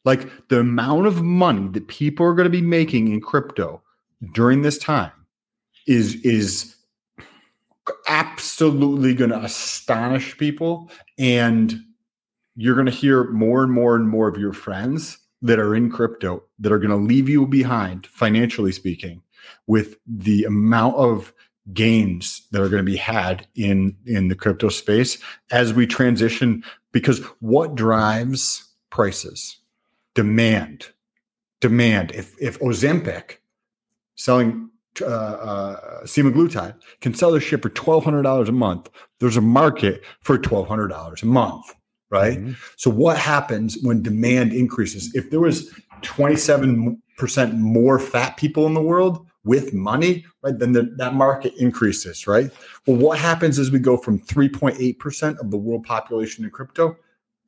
[0.04, 3.82] like the amount of money that people are going to be making in crypto
[4.32, 5.12] during this time
[5.86, 6.76] is is
[8.08, 10.90] absolutely going to astonish people.
[11.18, 11.82] And
[12.54, 15.90] you're going to hear more and more and more of your friends that are in
[15.90, 19.22] crypto that are going to leave you behind financially speaking
[19.66, 21.32] with the amount of
[21.72, 25.18] gains that are going to be had in in the crypto space
[25.50, 26.62] as we transition.
[26.92, 29.56] Because what drives prices
[30.14, 30.88] demand
[31.60, 33.36] demand if if ozempic
[34.16, 34.68] selling
[35.00, 38.90] uh, uh, semaglutide can sell their shit for twelve hundred dollars a month.
[39.20, 41.64] There's a market for twelve hundred dollars a month,
[42.10, 42.38] right?
[42.38, 42.52] Mm-hmm.
[42.76, 45.14] So what happens when demand increases?
[45.14, 50.58] If there was twenty seven percent more fat people in the world with money, right?
[50.58, 52.50] Then the, that market increases, right?
[52.86, 56.44] Well, what happens is we go from three point eight percent of the world population
[56.44, 56.96] in crypto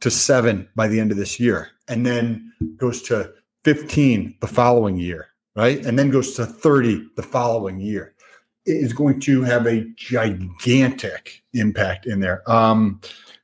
[0.04, 3.32] to seven by the end of this year, and then goes to
[3.64, 5.84] fifteen the following year right?
[5.84, 8.14] And then goes to 30 the following year.
[8.66, 12.48] It is going to have a gigantic impact in there.
[12.50, 13.00] Um,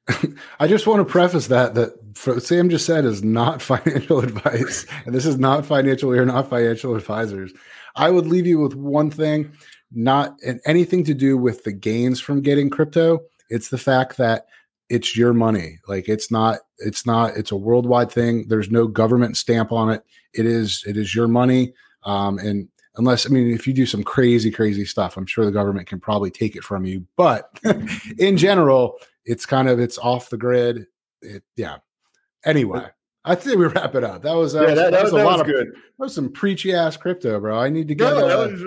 [0.61, 1.95] I just want to preface that that
[2.43, 6.09] Sam just said is not financial advice, and this is not financial.
[6.09, 7.53] We are not financial advisors.
[7.97, 9.53] I would leave you with one thing,
[9.93, 13.21] not anything to do with the gains from getting crypto.
[13.51, 14.47] It's the fact that
[14.91, 15.79] it's your money.
[15.89, 16.59] Like it's not.
[16.79, 17.37] It's not.
[17.37, 18.47] It's a worldwide thing.
[18.49, 20.05] There's no government stamp on it.
[20.35, 20.85] It is.
[20.87, 21.73] It is your money.
[22.05, 25.53] Um, and unless, I mean, if you do some crazy, crazy stuff, I'm sure the
[25.53, 27.07] government can probably take it from you.
[27.17, 27.49] But
[28.19, 30.87] in general, it's kind of it's off the grid.
[31.23, 31.79] It, yeah.
[32.45, 32.87] Anyway,
[33.31, 34.23] I think we wrap it up.
[34.23, 35.69] That was that, yeah, that, that was, that a lot of good.
[35.69, 37.57] That was some preachy ass crypto, bro.
[37.57, 38.13] I need to get.
[38.13, 38.63] No, uh, was,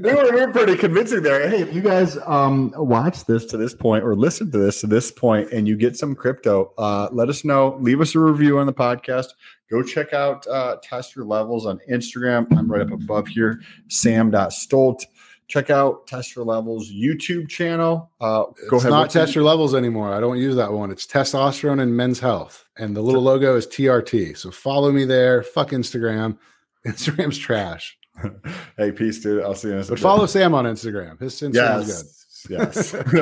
[0.00, 1.48] we, were, we were pretty convincing there.
[1.48, 4.88] Hey, if you guys um, watch this to this point or listen to this to
[4.88, 7.78] this point, and you get some crypto, uh, let us know.
[7.80, 9.26] Leave us a review on the podcast.
[9.70, 12.46] Go check out uh, Test Your Levels on Instagram.
[12.56, 13.60] I'm right up above here.
[13.86, 15.06] Sam.stolt
[15.48, 18.10] check out Test Your Levels YouTube channel.
[18.20, 18.90] Uh, go it's ahead.
[18.90, 20.12] Not Test Your Levels anymore.
[20.12, 20.90] I don't use that one.
[20.90, 24.36] It's Testosterone and Men's Health, and the little logo is TRT.
[24.36, 25.42] So follow me there.
[25.42, 26.38] Fuck Instagram.
[26.86, 27.98] Instagram's trash.
[28.78, 29.42] hey, peace, dude.
[29.42, 29.96] I'll see you in a second.
[29.96, 31.20] But follow Sam on Instagram.
[31.20, 32.02] His Instagram's yes.
[32.02, 32.12] good.
[32.48, 32.92] Yes.